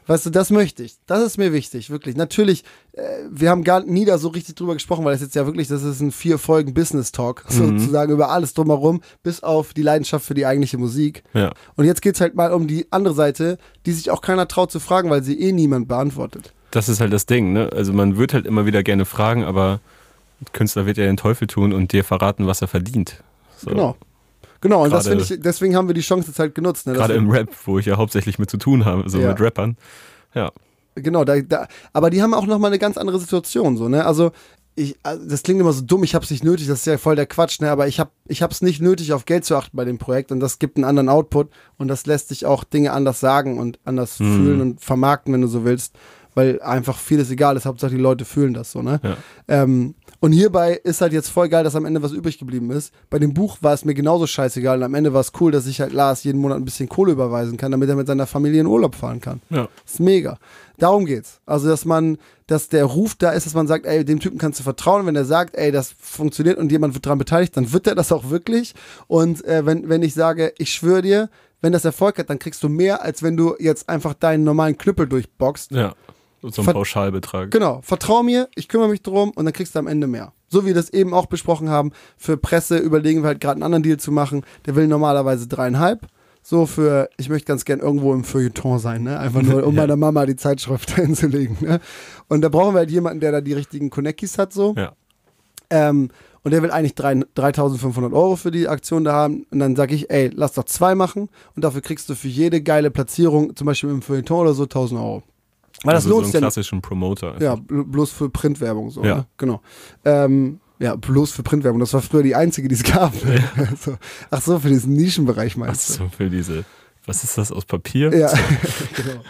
[0.07, 0.95] Weißt du, das möchte ich.
[1.05, 2.15] Das ist mir wichtig, wirklich.
[2.15, 2.63] Natürlich,
[2.93, 5.67] äh, wir haben gar nie da so richtig drüber gesprochen, weil das jetzt ja wirklich,
[5.67, 10.25] das ist ein vier Folgen Business Talk, sozusagen über alles drumherum, bis auf die Leidenschaft
[10.25, 11.23] für die eigentliche Musik.
[11.33, 11.51] Ja.
[11.75, 14.79] Und jetzt geht's halt mal um die andere Seite, die sich auch keiner traut zu
[14.79, 16.53] fragen, weil sie eh niemand beantwortet.
[16.71, 17.69] Das ist halt das Ding, ne?
[17.73, 19.81] Also man wird halt immer wieder gerne fragen, aber
[20.53, 23.21] Künstler wird ja den Teufel tun und dir verraten, was er verdient.
[23.61, 23.69] So.
[23.69, 23.95] Genau.
[24.61, 26.85] Genau, und finde ich, deswegen haben wir die Chance jetzt halt genutzt.
[26.85, 26.93] Ne?
[26.93, 29.29] Gerade im Rap, wo ich ja hauptsächlich mit zu tun habe, so Ja.
[29.29, 29.75] mit Rappern.
[30.35, 30.51] Ja.
[30.95, 34.05] Genau, da, da, aber die haben auch nochmal eine ganz andere Situation, so, ne?
[34.05, 34.31] Also,
[34.75, 37.15] ich, also, das klingt immer so dumm, ich hab's nicht nötig, das ist ja voll
[37.15, 37.71] der Quatsch, ne?
[37.71, 40.39] Aber ich hab, ich hab's nicht nötig, auf Geld zu achten bei dem Projekt und
[40.41, 44.19] das gibt einen anderen Output und das lässt sich auch Dinge anders sagen und anders
[44.19, 44.35] Mhm.
[44.35, 45.95] fühlen und vermarkten, wenn du so willst,
[46.33, 48.99] weil einfach vieles egal ist, Hauptsache die Leute fühlen das so, ne?
[49.03, 49.17] Ja.
[49.47, 52.93] Ähm, und hierbei ist halt jetzt voll geil, dass am Ende was übrig geblieben ist.
[53.09, 55.65] Bei dem Buch war es mir genauso scheißegal und am Ende war es cool, dass
[55.65, 58.61] ich halt Lars jeden Monat ein bisschen Kohle überweisen kann, damit er mit seiner Familie
[58.61, 59.41] in Urlaub fahren kann.
[59.49, 59.67] Ja.
[59.83, 60.37] Das ist mega.
[60.77, 61.41] Darum geht's.
[61.45, 64.59] Also, dass man, dass der Ruf da ist, dass man sagt, ey, dem Typen kannst
[64.59, 65.05] du vertrauen.
[65.07, 68.11] Wenn er sagt, ey, das funktioniert und jemand wird daran beteiligt, dann wird er das
[68.11, 68.75] auch wirklich.
[69.07, 71.29] Und äh, wenn, wenn ich sage, ich schwöre dir,
[71.61, 74.77] wenn das Erfolg hat, dann kriegst du mehr, als wenn du jetzt einfach deinen normalen
[74.77, 75.71] Knüppel durchboxst.
[75.71, 75.93] Ja.
[76.41, 77.51] So ein Ver- Pauschalbetrag.
[77.51, 80.33] Genau, vertrau mir, ich kümmere mich drum und dann kriegst du am Ende mehr.
[80.47, 83.63] So wie wir das eben auch besprochen haben, für Presse überlegen wir halt gerade einen
[83.63, 84.43] anderen Deal zu machen.
[84.65, 86.07] Der will normalerweise dreieinhalb.
[86.43, 89.19] So für, ich möchte ganz gern irgendwo im Feuilleton sein, ne?
[89.19, 89.81] Einfach nur, um Ja.
[89.83, 91.79] meiner Mama die Zeitschrift hinzulegen, ne?
[92.27, 94.73] Und da brauchen wir halt jemanden, der da die richtigen Connecties hat, so.
[94.75, 94.93] Ja.
[95.69, 96.09] Ähm,
[96.43, 99.45] und der will eigentlich drei- 3500 Euro für die Aktion da haben.
[99.51, 101.29] Und dann sage ich, ey, lass doch zwei machen.
[101.55, 104.99] Und dafür kriegst du für jede geile Platzierung, zum Beispiel im Feuilleton oder so, 1000
[104.99, 105.23] Euro.
[105.83, 107.41] Weil das also lohnt so einen ja klassischen Promoter.
[107.41, 109.03] Ja, bl- bloß für Printwerbung so.
[109.03, 109.15] Ja.
[109.17, 109.25] Ne?
[109.37, 109.61] Genau.
[110.05, 111.79] Ähm, ja, bloß für Printwerbung.
[111.79, 113.13] Das war früher die einzige, die es gab.
[113.79, 113.97] so.
[114.29, 115.93] Ach so, für diesen Nischenbereich Ach meinst du?
[115.93, 116.65] so, für diese,
[117.11, 118.15] was ist das aus Papier?
[118.17, 118.31] Ja,
[118.95, 119.21] genau.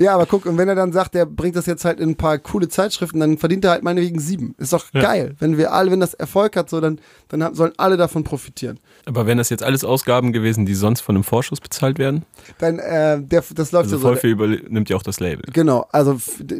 [0.00, 2.16] Ja, aber guck, und wenn er dann sagt, der bringt das jetzt halt in ein
[2.16, 4.54] paar coole Zeitschriften, dann verdient er halt meinetwegen sieben.
[4.56, 5.02] Ist doch Ja.
[5.02, 5.34] geil.
[5.40, 8.78] Wenn wir alle, wenn das Erfolg hat, so, dann, dann sollen alle davon profitieren.
[9.06, 12.24] Aber wären das jetzt alles Ausgaben gewesen, die sonst von einem Vorschuss bezahlt werden?
[12.58, 14.26] Dann, äh, der, das läuft Also ja so.
[14.28, 15.44] übernimmt ja auch das Label.
[15.52, 16.16] Genau, also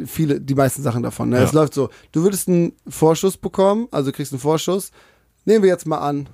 [0.06, 1.28] viele, die meisten Sachen davon.
[1.28, 1.36] Ne?
[1.38, 1.44] Ja.
[1.44, 4.90] Es läuft so, du würdest einen Vorschuss bekommen, also du kriegst einen Vorschuss.
[5.44, 6.28] Nehmen wir jetzt mal an.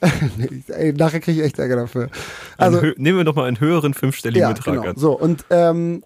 [0.96, 2.10] nachher kriege ich echt Ärger dafür.
[2.56, 4.88] Also Also, nehmen wir doch mal einen höheren fünfstelligen ja, Betrag genau.
[4.88, 4.96] an.
[4.96, 6.02] So, und ähm,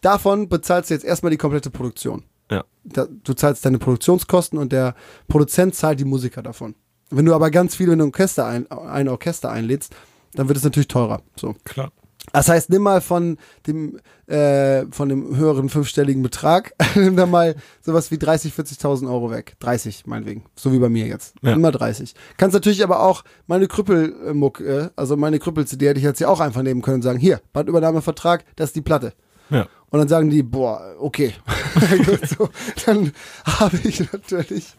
[0.00, 2.24] davon bezahlst du jetzt erstmal die komplette Produktion.
[2.50, 2.64] Ja.
[2.84, 4.94] Da, du zahlst deine Produktionskosten und der
[5.28, 6.74] Produzent zahlt die Musiker davon.
[7.10, 9.94] Wenn du aber ganz viel in ein Orchester, ein, ein Orchester einlädst,
[10.34, 11.22] dann wird es natürlich teurer.
[11.36, 11.54] So.
[11.64, 11.92] Klar.
[12.34, 17.54] Das heißt, nimm mal von dem, äh, von dem höheren fünfstelligen Betrag, nimm da mal
[17.80, 19.54] sowas wie 30, 40.000 Euro weg.
[19.60, 20.44] 30, meinetwegen.
[20.56, 21.36] So wie bei mir jetzt.
[21.42, 21.56] Ja.
[21.56, 22.12] Mal 30.
[22.36, 26.40] Kannst natürlich aber auch meine Krüppelmuck, äh, also meine Krüppel-CD hätte ich jetzt ja auch
[26.40, 29.12] einfach nehmen können und sagen, hier, Bandübernahmevertrag, das ist die Platte.
[29.50, 29.68] Ja.
[29.90, 31.34] Und dann sagen die, boah, okay.
[32.04, 32.48] Gut, so,
[32.84, 33.12] dann
[33.44, 34.74] habe ich natürlich,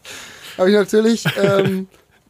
[0.58, 1.88] habe ich natürlich ähm,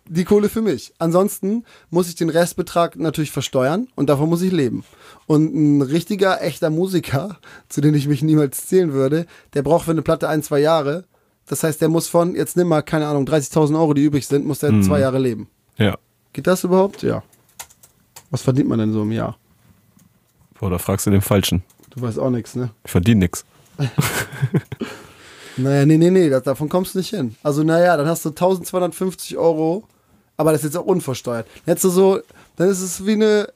[0.09, 0.93] die Kohle für mich.
[0.99, 4.85] Ansonsten muss ich den Restbetrag natürlich versteuern und davon muss ich leben.
[5.27, 7.39] Und ein richtiger, echter Musiker,
[7.69, 11.05] zu dem ich mich niemals zählen würde, der braucht für eine Platte ein, zwei Jahre.
[11.47, 14.47] Das heißt, der muss von, jetzt nimm mal, keine Ahnung, 30.000 Euro, die übrig sind,
[14.47, 14.83] muss der Mhm.
[14.83, 15.49] zwei Jahre leben.
[15.77, 15.97] Ja.
[16.33, 17.03] Geht das überhaupt?
[17.03, 17.23] Ja.
[18.31, 19.37] Was verdient man denn so im Jahr?
[20.59, 21.63] Boah, da fragst du den Falschen.
[21.91, 22.71] Du weißt auch nichts, ne?
[22.85, 23.45] Ich verdiene nichts.
[25.59, 27.35] Naja, nee, nee, nee, das, davon kommst du nicht hin.
[27.43, 29.85] Also, naja, dann hast du 1250 Euro,
[30.37, 31.47] aber das ist jetzt auch unversteuert.
[31.67, 32.21] Du so,
[32.57, 33.49] dann ist es wie eine,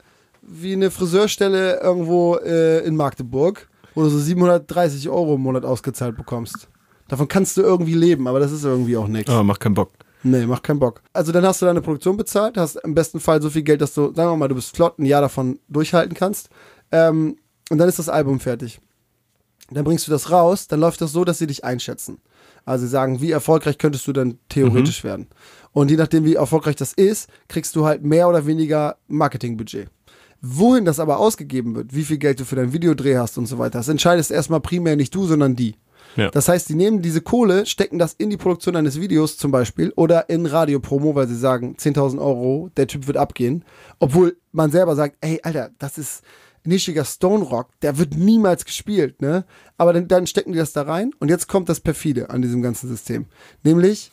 [0.42, 6.16] wie eine Friseurstelle irgendwo äh, in Magdeburg, wo du so 730 Euro im Monat ausgezahlt
[6.16, 6.68] bekommst.
[7.08, 9.30] Davon kannst du irgendwie leben, aber das ist irgendwie auch nichts.
[9.30, 9.90] Aber macht keinen Bock.
[10.22, 11.02] Nee, macht keinen Bock.
[11.12, 13.94] Also dann hast du deine Produktion bezahlt, hast im besten Fall so viel Geld, dass
[13.94, 16.50] du, sagen wir mal, du bist flott, ein Jahr davon durchhalten kannst.
[16.92, 17.36] Ähm,
[17.70, 18.80] und dann ist das Album fertig.
[19.70, 22.18] Dann bringst du das raus, dann läuft das so, dass sie dich einschätzen.
[22.64, 25.26] Also sie sagen, wie erfolgreich könntest du dann theoretisch werden.
[25.72, 29.88] Und je nachdem, wie erfolgreich das ist, kriegst du halt mehr oder weniger Marketingbudget.
[30.42, 33.58] Wohin das aber ausgegeben wird, wie viel Geld du für dein Videodreh hast und so
[33.58, 35.76] weiter, das entscheidest erstmal primär nicht du, sondern die.
[36.16, 36.30] Ja.
[36.30, 39.92] Das heißt, die nehmen diese Kohle, stecken das in die Produktion eines Videos zum Beispiel
[39.96, 43.64] oder in Radiopromo, weil sie sagen, 10.000 Euro, der Typ wird abgehen.
[43.98, 46.22] Obwohl man selber sagt, ey, Alter, das ist
[46.64, 49.44] nischiger Stone Rock, der wird niemals gespielt, ne?
[49.78, 52.62] Aber dann, dann stecken die das da rein und jetzt kommt das perfide an diesem
[52.62, 53.26] ganzen System.
[53.62, 54.10] Nämlich,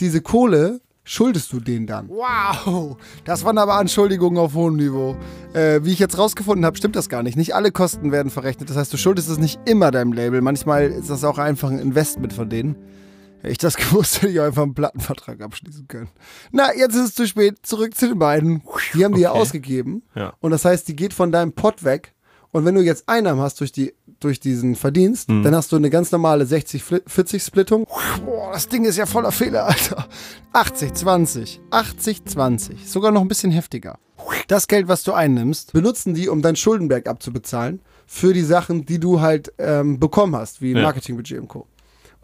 [0.00, 2.08] diese Kohle schuldest du denen dann.
[2.08, 5.16] Wow, das waren aber Anschuldigungen auf hohem Niveau.
[5.52, 7.36] Äh, wie ich jetzt rausgefunden habe, stimmt das gar nicht.
[7.36, 8.70] Nicht alle Kosten werden verrechnet.
[8.70, 10.40] Das heißt, du schuldest es nicht immer deinem Label.
[10.40, 12.76] Manchmal ist das auch einfach ein Investment von denen.
[13.44, 16.08] Hätte ich das gewusst, hätte ich auch einfach einen Plattenvertrag abschließen können.
[16.50, 17.58] Na, jetzt ist es zu spät.
[17.62, 18.62] Zurück zu den beiden.
[18.94, 20.02] Die haben die ja ausgegeben.
[20.14, 20.32] Ja.
[20.40, 22.14] Und das heißt, die geht von deinem Pot weg.
[22.52, 25.42] Und wenn du jetzt Einnahmen hast durch, die, durch diesen Verdienst, Mhm.
[25.42, 27.86] dann hast du eine ganz normale 60-40-Splittung.
[28.24, 30.08] Boah, das Ding ist ja voller Fehler, Alter.
[30.52, 31.58] 80-20.
[31.70, 32.86] 80-20.
[32.86, 33.98] Sogar noch ein bisschen heftiger.
[34.48, 38.98] Das Geld, was du einnimmst, benutzen die, um dein Schuldenberg abzubezahlen für die Sachen, die
[39.00, 40.82] du halt ähm, bekommen hast, wie Ja.
[40.82, 41.66] Marketingbudget und Co.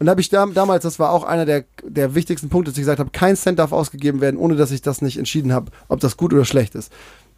[0.01, 2.77] Und da habe ich dam damals, das war auch einer der, der wichtigsten Punkte, dass
[2.79, 5.71] ich gesagt habe, kein Cent darf ausgegeben werden, ohne dass ich das nicht entschieden habe,
[5.89, 6.91] ob das gut oder schlecht ist.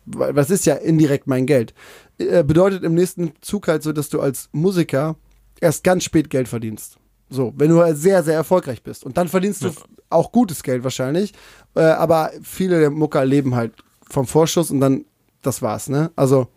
[0.05, 1.73] Weil das ist ja indirekt mein Geld.
[2.19, 5.17] Äh, bedeutet im nächsten Zug halt so, dass du als Musiker
[5.59, 6.95] erst ganz spät Geld verdienst.
[7.29, 9.03] So, wenn du halt sehr, sehr erfolgreich bist.
[9.03, 9.73] Und dann verdienst du Ja.
[10.09, 11.33] auch gutes Geld wahrscheinlich.
[11.75, 13.73] Äh, aber viele der Mucker leben halt
[14.09, 15.03] vom Vorschuss und dann,
[15.41, 16.11] das war's, ne?
[16.15, 16.47] Also,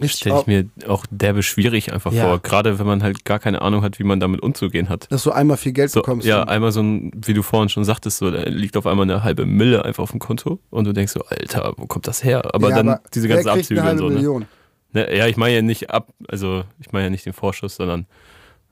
[0.00, 2.24] richtig Stelle ich mir auch derbe schwierig einfach Ja.
[2.28, 2.38] vor.
[2.40, 5.10] Gerade wenn man halt gar keine Ahnung hat, wie man damit umzugehen hat.
[5.10, 6.26] dass du einmal viel Geld So, bekommst.
[6.26, 9.04] ja, und- einmal so ein, wie du vorhin schon sagtest, so, da liegt auf einmal
[9.04, 12.22] eine halbe Mille einfach auf dem Konto und du denkst so, Alter, wo kommt das
[12.24, 12.54] her?
[12.54, 14.08] Aber Ja, dann aber diese ganzen Abzüge eine und halbe so.
[14.08, 14.14] Ne?
[14.16, 14.46] Million.
[14.94, 18.06] Ne, ja, ich meine ja nicht ab, also ich meine ja nicht den Vorschuss, sondern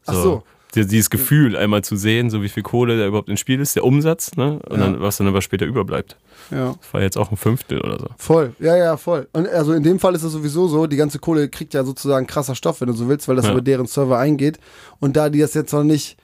[0.03, 0.43] so, Ach so.
[0.75, 3.77] Die- dieses Gefühl einmal zu sehen, so wie viel Kohle da überhaupt im Spiel ist,
[3.77, 4.61] der Umsatz, ne?
[4.69, 4.85] Und Ja.
[4.87, 6.17] dann, was dann aber später überbleibt.
[6.51, 6.75] Ja.
[6.81, 8.07] Das war jetzt auch ein Fünftel oder so.
[8.19, 9.29] Voll, ja, ja, voll.
[9.33, 12.27] Und also in dem Fall ist es sowieso so, die ganze Kohle kriegt ja sozusagen
[12.27, 13.53] krasser Stoff, wenn du so willst, weil das Ja.
[13.53, 14.59] über deren Server eingeht.
[15.01, 16.17] Und da die das jetzt noch nicht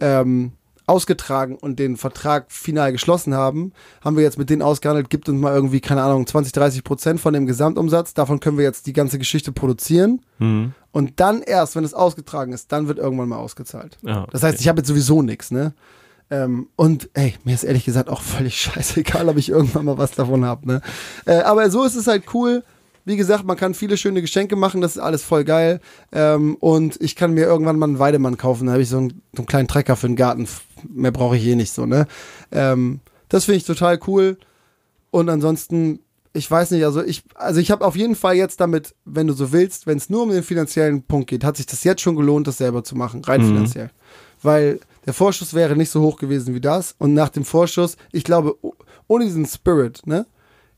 [0.00, 0.52] ähm,
[0.86, 3.72] ausgetragen und den Vertrag final geschlossen haben,
[4.02, 7.20] haben wir jetzt mit denen ausgehandelt, gibt uns mal irgendwie, keine Ahnung, 20, 30 Prozent
[7.20, 8.12] von dem Gesamtumsatz.
[8.14, 10.20] Davon können wir jetzt die ganze Geschichte produzieren.
[10.38, 10.72] Mhm.
[10.92, 13.98] Und dann erst, wenn es ausgetragen ist, dann wird irgendwann mal ausgezahlt.
[14.02, 15.72] Ja, Das heißt, ich habe jetzt sowieso nichts, ne?
[16.30, 20.12] Ähm, und ey, mir ist ehrlich gesagt auch völlig scheißegal, ob ich irgendwann mal was
[20.12, 20.80] davon habe, ne?
[21.26, 22.62] Äh, aber so ist es halt cool.
[23.04, 25.80] Wie gesagt, man kann viele schöne Geschenke machen, das ist alles voll geil.
[26.12, 28.66] Ähm, und ich kann mir irgendwann mal einen Weidemann kaufen.
[28.66, 30.46] Da habe ich so einen, so einen, kleinen Trecker für den Garten.
[30.88, 32.06] Mehr brauche ich eh nicht so, ne?
[32.52, 34.38] Ähm, das finde ich total cool.
[35.10, 36.00] Und ansonsten,
[36.32, 39.32] ich weiß nicht, also ich, also ich habe auf jeden Fall jetzt damit, wenn du
[39.32, 42.16] so willst, wenn es nur um den finanziellen Punkt geht, hat sich das jetzt schon
[42.16, 43.46] gelohnt, das selber zu machen, rein mhm.
[43.48, 43.90] finanziell.
[44.42, 46.94] Weil der Vorschuss wäre nicht so hoch gewesen wie das.
[46.98, 48.56] Und nach dem Vorschuss, ich glaube,
[49.08, 50.26] ohne diesen Spirit, ne,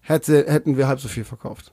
[0.01, 1.73] hätte, hätten wir halb so viel verkauft.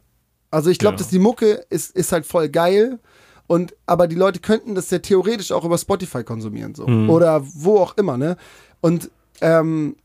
[0.51, 0.97] Also ich glaube, ja.
[0.99, 2.99] dass die Mucke ist, ist halt voll geil.
[3.47, 6.85] Und, aber die Leute könnten das ja theoretisch auch über Spotify konsumieren, so.
[6.85, 7.09] Mhm.
[7.09, 8.37] Oder wo auch immer, ne?
[8.81, 9.09] Und
[9.41, 9.95] ähm,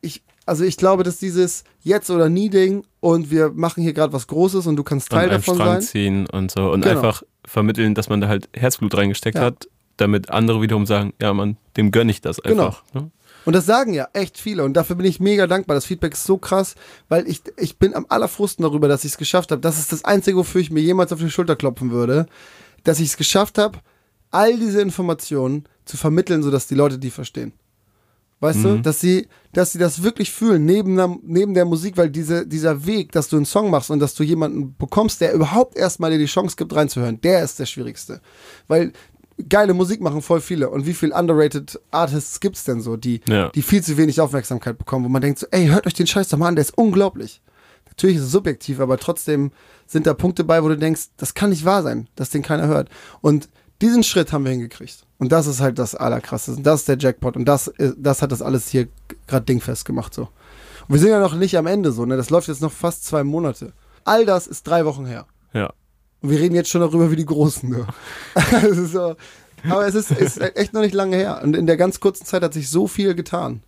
[0.00, 4.12] ich, also ich glaube, dass dieses Jetzt oder Nie Ding und wir machen hier gerade
[4.12, 5.82] was Großes und du kannst Teil davon Strang sein.
[5.82, 6.96] ziehen und so und genau.
[6.96, 9.42] einfach vermitteln, dass man da halt Herzblut reingesteckt ja.
[9.44, 12.82] hat, damit andere wiederum sagen, ja man, dem gönne ich das einfach.
[12.92, 13.04] Genau.
[13.04, 13.10] Ne?
[13.44, 15.76] Und das sagen ja echt viele und dafür bin ich mega dankbar.
[15.76, 16.74] Das Feedback ist so krass,
[17.08, 19.60] weil ich, ich bin am allerfrusten darüber, dass ich es geschafft habe.
[19.60, 22.26] Das ist das Einzige, wofür ich mir jemals auf die Schulter klopfen würde,
[22.82, 23.78] dass ich es geschafft habe,
[24.32, 27.52] all diese Informationen zu vermitteln, sodass die Leute die verstehen.
[28.40, 28.62] Weißt mhm.
[28.62, 32.46] du, dass sie, dass sie das wirklich fühlen, neben der, neben der Musik, weil diese,
[32.46, 36.10] dieser Weg, dass du einen Song machst und dass du jemanden bekommst, der überhaupt erstmal
[36.10, 38.22] dir die Chance gibt, reinzuhören, der ist der schwierigste.
[38.66, 38.92] Weil
[39.48, 40.70] geile Musik machen voll viele.
[40.70, 43.50] Und wie viele underrated Artists gibt es denn so, die, ja.
[43.50, 46.28] die viel zu wenig Aufmerksamkeit bekommen, wo man denkt so, ey, hört euch den Scheiß
[46.28, 47.42] doch mal an, der ist unglaublich.
[47.88, 49.50] Natürlich ist es subjektiv, aber trotzdem
[49.86, 52.66] sind da Punkte bei, wo du denkst, das kann nicht wahr sein, dass den keiner
[52.66, 52.88] hört.
[53.20, 53.48] Und
[53.80, 55.06] diesen Schritt haben wir hingekriegst.
[55.18, 56.62] Und das ist halt das Allerkrasseste.
[56.62, 57.36] Das ist der Jackpot.
[57.36, 58.88] Und das, das hat das alles hier
[59.26, 60.22] gerade dingfest gemacht so.
[60.22, 62.16] Und wir sind ja noch nicht am Ende so, ne?
[62.16, 63.72] Das läuft jetzt noch fast zwei Monate.
[64.04, 65.26] All das ist drei Wochen her.
[65.52, 65.72] Ja.
[66.20, 67.68] Und wir reden jetzt schon darüber wie die Großen.
[67.68, 67.86] Ne?
[68.86, 69.14] so.
[69.68, 71.40] Aber es ist, ist echt noch nicht lange her.
[71.42, 73.62] Und in der ganz kurzen Zeit hat sich so viel getan.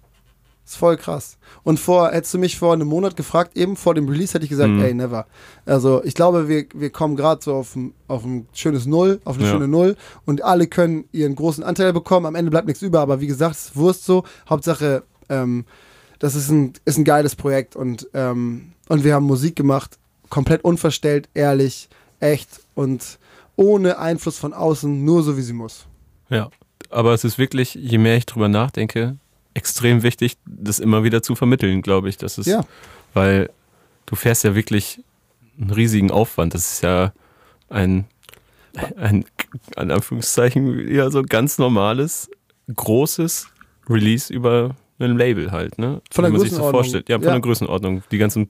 [0.64, 1.38] Ist voll krass.
[1.64, 4.50] Und vor, hättest du mich vor einem Monat gefragt, eben vor dem Release, hätte ich
[4.50, 4.82] gesagt, mhm.
[4.82, 5.26] ey, never.
[5.66, 9.36] Also ich glaube, wir, wir kommen gerade so auf ein, auf ein schönes Null, auf
[9.36, 9.52] eine ja.
[9.52, 12.26] schöne Null und alle können ihren großen Anteil bekommen.
[12.26, 14.22] Am Ende bleibt nichts über, aber wie gesagt, es Wurst so.
[14.48, 15.64] Hauptsache, ähm,
[16.20, 19.98] das ist ein, ist ein geiles Projekt und, ähm, und wir haben Musik gemacht,
[20.28, 21.88] komplett unverstellt, ehrlich,
[22.20, 23.18] echt und
[23.56, 25.86] ohne Einfluss von außen, nur so wie sie muss.
[26.30, 26.50] Ja,
[26.88, 29.16] aber es ist wirklich, je mehr ich drüber nachdenke,
[29.55, 32.16] extrem wichtig, das immer wieder zu vermitteln, glaube ich.
[32.16, 32.64] Das ist, ja.
[33.14, 33.50] weil
[34.07, 35.03] du fährst ja wirklich
[35.61, 36.55] einen riesigen Aufwand.
[36.55, 37.12] Das ist ja
[37.68, 38.07] ein,
[38.96, 39.24] ein
[39.76, 42.30] an Anführungszeichen, ja, so ganz normales,
[42.74, 43.48] großes
[43.88, 46.00] Release über ein Label halt, ne?
[46.11, 46.40] Von der Größenordnung.
[46.40, 47.09] sich so vorstellt.
[47.09, 47.32] Ja, von ja.
[47.32, 48.03] der Größenordnung.
[48.11, 48.48] Die ganzen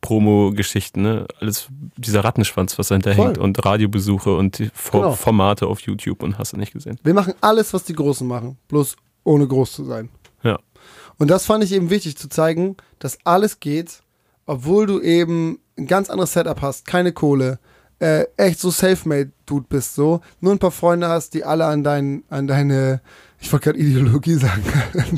[0.00, 1.26] Promo-Geschichten, ne?
[1.40, 3.26] Alles, dieser Rattenschwanz, was dahinter Voll.
[3.26, 5.12] hängt und Radiobesuche und genau.
[5.12, 6.98] Formate auf YouTube und hast du nicht gesehen.
[7.02, 8.96] Wir machen alles, was die Großen machen, bloß
[9.30, 10.08] ohne groß zu sein.
[10.42, 10.58] Ja.
[11.18, 14.02] Und das fand ich eben wichtig zu zeigen, dass alles geht,
[14.46, 17.58] obwohl du eben ein ganz anderes Setup hast, keine Kohle,
[18.00, 22.24] äh, echt so self-made-Dude bist, so, nur ein paar Freunde hast, die alle an, dein,
[22.30, 23.02] an deine
[23.40, 24.62] ich wollte gerade Ideologie sagen,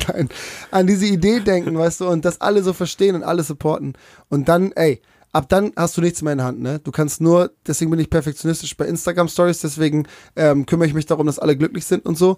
[0.08, 0.28] Nein,
[0.70, 3.94] an diese Idee denken, weißt du, und das alle so verstehen und alle supporten.
[4.28, 5.00] Und dann, ey,
[5.32, 6.78] ab dann hast du nichts mehr in der Hand, ne?
[6.78, 10.06] Du kannst nur, deswegen bin ich perfektionistisch bei Instagram Stories, deswegen
[10.36, 12.36] ähm, kümmere ich mich darum, dass alle glücklich sind und so.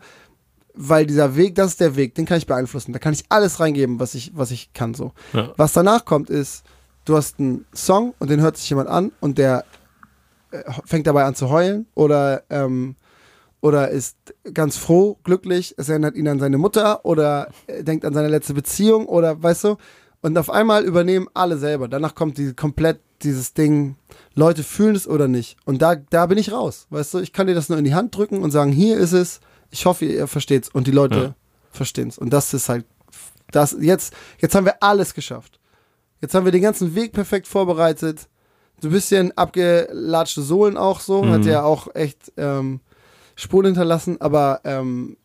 [0.74, 2.92] Weil dieser Weg, das ist der Weg, den kann ich beeinflussen.
[2.92, 5.12] Da kann ich alles reingeben, was ich, was ich kann, so.
[5.32, 5.52] Ja.
[5.56, 6.64] Was danach kommt, ist,
[7.04, 9.64] du hast einen Song und den hört sich jemand an und der
[10.50, 12.96] äh, fängt dabei an zu heulen oder ähm,
[13.60, 14.18] oder ist
[14.52, 17.48] ganz froh, glücklich, es erinnert ihn an seine Mutter oder
[17.80, 19.76] denkt an seine letzte Beziehung oder weißt du,
[20.20, 21.88] und auf einmal übernehmen alle selber.
[21.88, 23.96] Danach kommt die, komplett dieses Ding,
[24.34, 25.56] Leute fühlen es oder nicht.
[25.64, 27.94] Und da, da bin ich raus, weißt du, ich kann dir das nur in die
[27.94, 29.40] Hand drücken und sagen, hier ist es,
[29.74, 31.34] ich hoffe, ihr versteht's und die Leute ja.
[31.72, 32.16] verstehen es.
[32.16, 32.86] Und das ist halt,
[33.50, 35.58] das, jetzt, jetzt haben wir alles geschafft.
[36.20, 38.28] Jetzt haben wir den ganzen Weg perfekt vorbereitet.
[38.80, 41.30] So ein bisschen abgelatschte Sohlen auch so, mhm.
[41.30, 42.80] hat ja auch echt, ähm,
[43.34, 45.16] Spuren hinterlassen, aber ähm,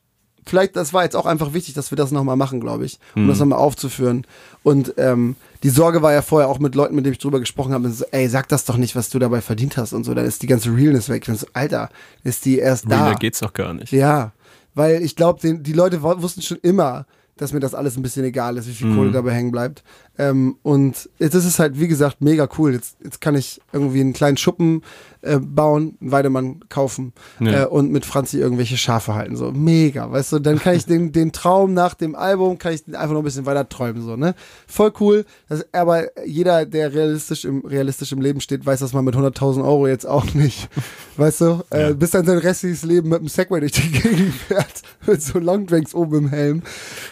[0.47, 3.25] vielleicht, das war jetzt auch einfach wichtig, dass wir das nochmal machen, glaube ich, um
[3.25, 3.27] mhm.
[3.27, 4.25] das nochmal aufzuführen.
[4.63, 7.73] Und ähm, die Sorge war ja vorher auch mit Leuten, mit denen ich drüber gesprochen
[7.73, 10.25] habe, so, ey, sag das doch nicht, was du dabei verdient hast und so, dann
[10.25, 11.27] ist die ganze Realness weg.
[11.27, 11.89] Und so, Alter,
[12.23, 13.17] ist die erst Realer da.
[13.17, 13.91] geht's doch gar nicht.
[13.91, 14.31] Ja,
[14.73, 17.05] weil ich glaube, die Leute wussten schon immer,
[17.37, 18.95] dass mir das alles ein bisschen egal ist, wie viel mhm.
[18.97, 19.83] Kohle dabei hängen bleibt.
[20.19, 22.73] Ähm, und jetzt ist es halt, wie gesagt, mega cool.
[22.73, 24.83] Jetzt, jetzt kann ich irgendwie einen kleinen Schuppen
[25.21, 27.63] äh, bauen, einen Weidemann kaufen Ja.
[27.63, 29.35] äh, und mit Franzi irgendwelche Schafe halten.
[29.37, 30.39] So mega, weißt du?
[30.39, 33.23] Dann kann ich den, den Traum nach dem Album, kann ich den einfach noch ein
[33.25, 34.01] bisschen weiter träumen.
[34.01, 34.35] So, ne?
[34.67, 35.25] Voll cool.
[35.47, 39.63] Das, aber jeder, der realistisch im, realistisch im Leben steht, weiß, dass man mit 100.000
[39.63, 40.69] Euro jetzt auch nicht,
[41.17, 41.93] weißt du, äh, Ja.
[41.93, 45.95] bis dann sein restliches Leben mit dem Segway durch die Gegend fährt, mit so Longdrinks
[45.95, 46.61] oben im Helm.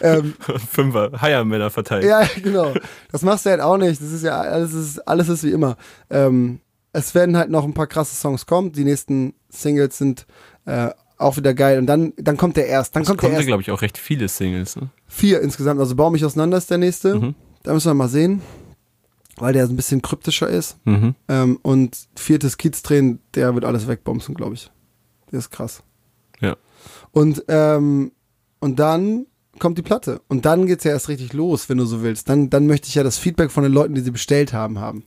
[0.02, 0.34] Ähm,
[0.70, 2.04] Fünfer, Heiermänner verteilt.
[2.04, 2.74] ja, genau.
[3.12, 4.00] Das machst du halt auch nicht.
[4.00, 5.76] Das ist ja alles ist, alles ist wie immer.
[6.10, 6.60] Ähm,
[6.92, 8.72] es werden halt noch ein paar krasse Songs kommen.
[8.72, 10.26] Die nächsten Singles sind
[10.64, 11.78] äh, auch wieder geil.
[11.78, 12.94] Und dann, dann kommt der erst.
[12.96, 14.76] Dann Es kommt kommen der glaube ich, auch recht viele Singles.
[14.76, 14.90] Ne?
[15.06, 15.80] Vier insgesamt.
[15.80, 17.16] Also Bau mich auseinander ist der nächste.
[17.16, 17.34] Mhm.
[17.62, 18.42] Da müssen wir mal sehen.
[19.36, 20.78] Weil der ein bisschen kryptischer ist.
[20.84, 21.14] Mhm.
[21.28, 24.70] Ähm, und viertes Kiez-Tränen, der wird alles wegbomben, glaube ich.
[25.30, 25.82] Der ist krass.
[26.40, 26.56] Ja.
[27.12, 28.12] Und, ähm,
[28.58, 29.26] und dann
[29.58, 30.20] kommt die Platte.
[30.28, 32.28] Und dann geht's ja erst richtig los, wenn du so willst.
[32.28, 35.04] Dann, dann möchte ich ja das Feedback von den Leuten, die sie bestellt haben, haben.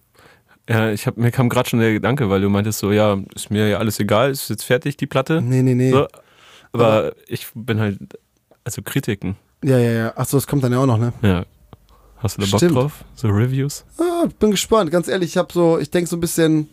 [0.69, 3.49] Ja, ich hab, mir kam gerade schon der Gedanke, weil du meintest so, ja, ist
[3.49, 5.41] mir ja alles egal, ist jetzt fertig, die Platte.
[5.41, 5.91] Nee, nee, nee.
[5.91, 6.07] So,
[6.71, 7.99] aber ich bin halt,
[8.63, 9.35] also Kritiken.
[9.63, 10.17] Ja, ja, ja.
[10.17, 11.13] Achso, das kommt dann ja auch noch, ne?
[11.21, 11.45] Ja.
[12.17, 12.75] Hast du da Bock Stimmt.
[12.75, 13.03] drauf?
[13.15, 13.83] So Reviews?
[13.97, 14.91] Ah, bin gespannt.
[14.91, 16.69] Ganz ehrlich, ich habe so, ich denke so ein bisschen,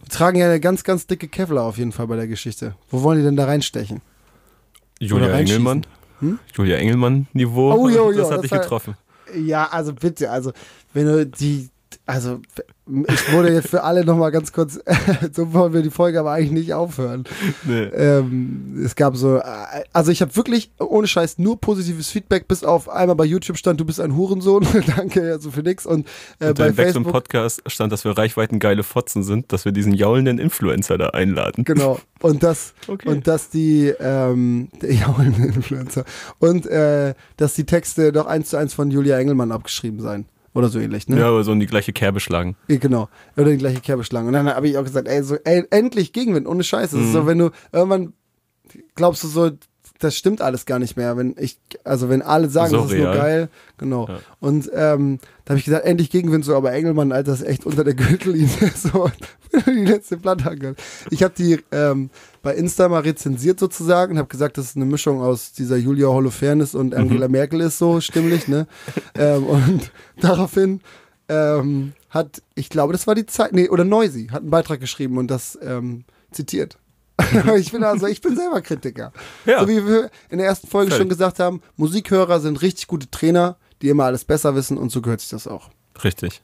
[0.00, 2.74] wir tragen ja eine ganz, ganz dicke Kevlar auf jeden Fall bei der Geschichte.
[2.90, 4.00] Wo wollen die denn da reinstechen?
[4.98, 5.28] Julia.
[5.28, 5.86] Engelmann.
[6.20, 6.38] Hm?
[6.54, 7.72] Julia Engelmann-Niveau.
[7.72, 8.96] Oh, jo, jo, das hat das dich getroffen.
[9.34, 10.52] Ja, also bitte, also
[10.92, 11.68] wenn du die,
[12.06, 12.40] also
[13.08, 14.78] ich wurde jetzt für alle nochmal ganz kurz,
[15.32, 17.24] so wollen wir die Folge aber eigentlich nicht aufhören.
[17.64, 17.82] Nee.
[17.82, 19.40] Ähm, es gab so,
[19.92, 23.80] also ich habe wirklich ohne Scheiß nur positives Feedback, bis auf einmal bei YouTube stand,
[23.80, 24.64] du bist ein Hurensohn,
[24.96, 26.06] danke, also für nix und,
[26.38, 29.92] äh, Und bei im Facebook, Podcast stand, dass wir reichweitengeile Fotzen sind, dass wir diesen
[29.92, 31.64] jaulenden Influencer da einladen.
[31.64, 33.08] genau, und das, Okay.
[33.08, 36.04] und dass die, ähm, der jaulende Influencer,
[36.38, 40.26] und äh, dass die Texte doch eins zu eins von Julia Engelmann abgeschrieben seien.
[40.56, 41.18] Oder so ähnlich, ne?
[41.20, 42.56] Ja, aber so in die gleiche Kerbe schlagen.
[42.68, 43.08] Ja, Genau.
[43.36, 44.26] Oder die gleiche Kerbe schlagen.
[44.26, 46.92] Und dann habe ich auch gesagt, ey, so, ey, endlich Gegenwind, ohne Scheiß.
[46.92, 47.12] Das ist Mhm.
[47.12, 48.14] so, wenn du irgendwann
[48.94, 49.50] glaubst du so,
[49.98, 51.16] das stimmt alles gar nicht mehr.
[51.16, 53.16] Wenn ich, also wenn alle sagen, So das ist nur real.
[53.16, 54.08] geil, genau.
[54.08, 54.18] Ja.
[54.40, 57.66] Und ähm, da habe ich gesagt, endlich Gegenwind, so, aber Engelmann, Alter, das ist echt
[57.66, 58.48] unter der Gürtellinie.
[58.74, 59.10] so,
[59.66, 60.78] die letzte Platte angehört.
[61.10, 62.10] Ich habe die ähm,
[62.42, 66.08] bei Insta mal rezensiert sozusagen und habe gesagt, dass es eine Mischung aus dieser Julia
[66.08, 66.98] Holofernes und Mhm.
[66.98, 68.66] Angela Merkel ist, so stimmlich, ne?
[69.18, 69.90] ähm, und
[70.20, 70.80] daraufhin
[71.28, 75.18] ähm, hat, ich glaube, das war die Zeit, nee, oder Noisy, hat einen Beitrag geschrieben
[75.18, 76.78] und das ähm, zitiert.
[77.56, 79.12] ich bin also, ich bin selber Kritiker.
[79.44, 79.60] Ja.
[79.60, 81.02] So wie wir in der ersten Folge Völlig.
[81.02, 85.00] schon gesagt haben, Musikhörer sind richtig gute Trainer, die immer alles besser wissen und so
[85.02, 85.70] gehört sich das auch.
[86.04, 86.42] Richtig.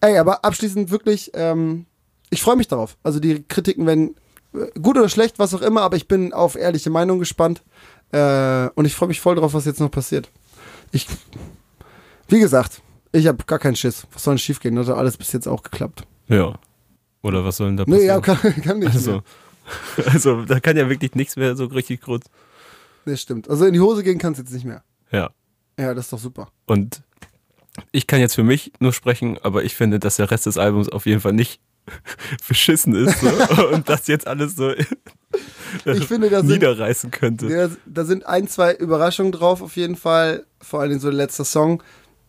[0.00, 1.86] Ey, aber abschließend wirklich, ähm,
[2.30, 2.96] ich freue mich darauf.
[3.02, 4.14] Also die Kritiken werden
[4.54, 7.62] äh, gut oder schlecht, was auch immer, aber ich bin auf ehrliche Meinung gespannt.
[8.12, 10.30] Äh, und ich freue mich voll drauf, was jetzt noch passiert.
[10.92, 11.06] Ich,
[12.28, 12.80] wie gesagt,
[13.12, 14.06] ich habe gar keinen Schiss.
[14.12, 14.78] Was soll denn schief gehen?
[14.78, 16.02] Hat alles bis jetzt auch geklappt.
[16.28, 16.54] Ja.
[17.22, 18.08] Oder was soll denn da Nee, passieren?
[18.08, 18.94] ja, kann, kann nicht.
[18.94, 19.22] also, mehr.
[20.12, 22.20] also, da kann ja wirklich nichts mehr so richtig groß.
[23.04, 23.48] Nee, stimmt.
[23.48, 24.82] Also in die Hose gehen kann es jetzt nicht mehr.
[25.12, 25.30] Ja.
[25.78, 26.48] Ja, das ist doch super.
[26.66, 27.02] Und
[27.92, 30.88] ich kann jetzt für mich nur sprechen, aber ich finde, dass der Rest des Albums
[30.88, 31.60] auf jeden Fall nicht
[32.48, 33.28] beschissen ist so,
[33.72, 37.46] und das jetzt alles so Ich finde, da sind, niederreißen könnte.
[37.48, 40.46] ja, da sind ein, zwei Überraschungen drauf auf jeden Fall.
[40.60, 41.82] Vor allem so der letzte Song.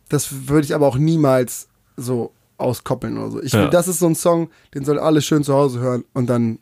[0.08, 3.42] Das würde ich aber auch niemals so auskoppeln oder so.
[3.42, 3.60] Ich Ja.
[3.60, 6.58] finde, das ist so ein Song, den sollen alle schön zu Hause hören und dann.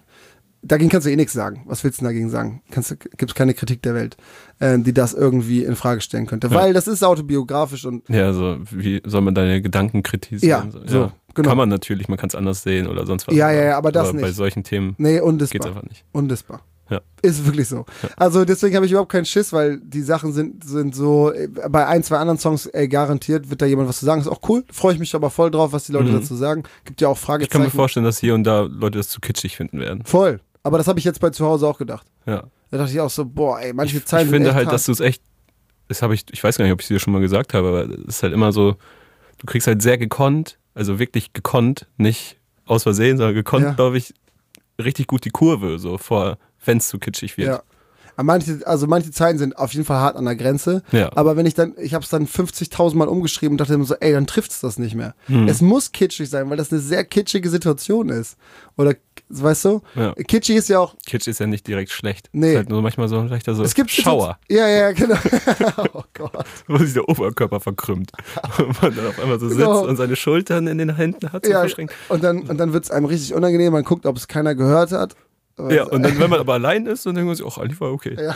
[0.63, 1.63] Dagegen kannst du eh nichts sagen.
[1.67, 2.63] Was willst du denn dagegen sagen?
[2.75, 2.81] Du,
[3.17, 4.17] gibt's keine Kritik der Welt,
[4.59, 6.49] äh, die das irgendwie in Frage stellen könnte.
[6.49, 6.55] Ja.
[6.55, 10.73] Weil das ist autobiografisch und Ja, so wie soll man deine Gedanken kritisieren?
[10.75, 11.49] Ja, so, genau.
[11.49, 13.35] Kann man natürlich, man kann es anders sehen oder sonst was.
[13.35, 14.35] Ja, ja, ja, aber das Bei nicht.
[14.35, 16.05] solchen Themen nee, geht es einfach nicht.
[16.13, 16.63] Undisbar.
[16.89, 17.01] Ja.
[17.21, 17.85] Ist wirklich so.
[18.17, 21.85] Also deswegen habe ich überhaupt keinen Schiss, weil die Sachen sind, sind so, äh, bei
[21.85, 24.21] ein, zwei anderen Songs ey, garantiert wird da jemand was zu sagen.
[24.21, 24.63] Ist auch cool.
[24.71, 26.21] Freue ich mich aber voll drauf, was die Leute Mhm.
[26.21, 26.63] dazu sagen.
[26.85, 27.71] Gibt ja auch Ich kann mir Fragezeichen.
[27.77, 30.05] vorstellen, dass hier und da Leute das zu kitschig finden werden.
[30.05, 30.39] Voll.
[30.67, 32.07] Aber das habe ich jetzt bei zu Hause auch gedacht.
[32.27, 32.43] Ja.
[32.71, 34.75] Da dachte ich auch so, boah, ey, manche Ich, ich Zeilen sind finde halt, hart.
[34.75, 35.23] dass du es echt,
[35.87, 37.69] das habe ich, ich weiß gar nicht, ob ich es dir schon mal gesagt habe,
[37.69, 38.75] aber es ist halt immer so,
[39.39, 43.73] du kriegst halt sehr gekonnt, also wirklich gekonnt, nicht aus Versehen, sondern gekonnt, Ja.
[43.75, 44.13] glaube ich,
[44.83, 47.49] richtig gut die Kurve, so vor, wenn es zu kitschig wird.
[47.49, 47.63] Ja.
[48.23, 50.83] Manche, also manche Zeilen sind auf jeden Fall hart an der Grenze.
[50.91, 51.11] Ja.
[51.15, 53.95] Aber wenn ich dann, ich habe es dann 50.000 Mal umgeschrieben und dachte immer so,
[54.01, 55.15] ey, dann trifft es das nicht mehr.
[55.27, 55.47] Hm.
[55.49, 58.39] Es muss kitschig sein, weil das eine sehr kitschige Situation ist.
[58.79, 58.95] Oder,
[59.29, 59.83] weißt du?
[59.95, 60.13] Ja.
[60.15, 62.29] Kitschig ist ja auch, Kitsch ist ja nicht direkt schlecht.
[62.33, 62.51] Nee.
[62.53, 65.17] Ist halt nur manchmal so ein leichter so es gibt Schauer, Ja, ja, genau.
[65.95, 66.47] oh Gott.
[66.69, 68.13] wo sich der Oberkörper verkrümmt.
[68.59, 69.87] und man dann auf einmal so sitzt Genau.
[69.87, 71.95] und seine Schultern in den Händen hat, so Ja, verschränkt.
[72.09, 73.73] und dann, und dann wird es einem richtig unangenehm.
[73.73, 75.15] Man guckt, ob es keiner gehört hat.
[75.71, 77.91] Ja, und dann, wenn man aber allein ist, dann denkt man sich, ach, eigentlich war
[77.91, 78.15] okay.
[78.23, 78.35] Ja,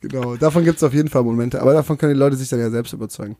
[0.00, 0.36] genau.
[0.36, 1.60] Davon gibt es auf jeden Fall Momente.
[1.60, 3.36] Aber davon können die Leute sich dann ja selbst überzeugen.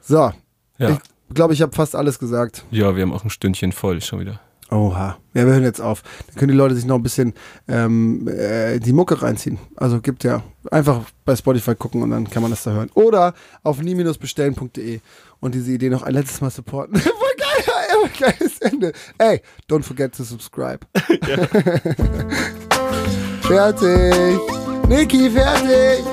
[0.00, 0.32] So,
[0.78, 2.64] Ja, ich glaube, ich habe fast alles gesagt.
[2.70, 4.40] ja wir haben auch ein Stündchen voll schon wieder.
[4.70, 5.18] Oha.
[5.34, 6.02] Ja, wir hören jetzt auf.
[6.28, 7.34] Dann können die Leute sich noch ein bisschen
[7.68, 9.58] ähm, äh, die Mucke reinziehen.
[9.76, 12.90] Also gibt ja einfach bei Spotify gucken und dann kann man das da hören.
[12.94, 15.00] Oder auf nie-bestellen.de
[15.40, 16.96] und diese Idee noch ein letztes Mal supporten.
[17.00, 17.64] Voll geil,
[18.04, 18.92] ey, geiles Ende.
[19.18, 20.86] Ey, don't forget to subscribe.
[23.42, 24.38] fertig.
[24.88, 26.04] Niki, fertig.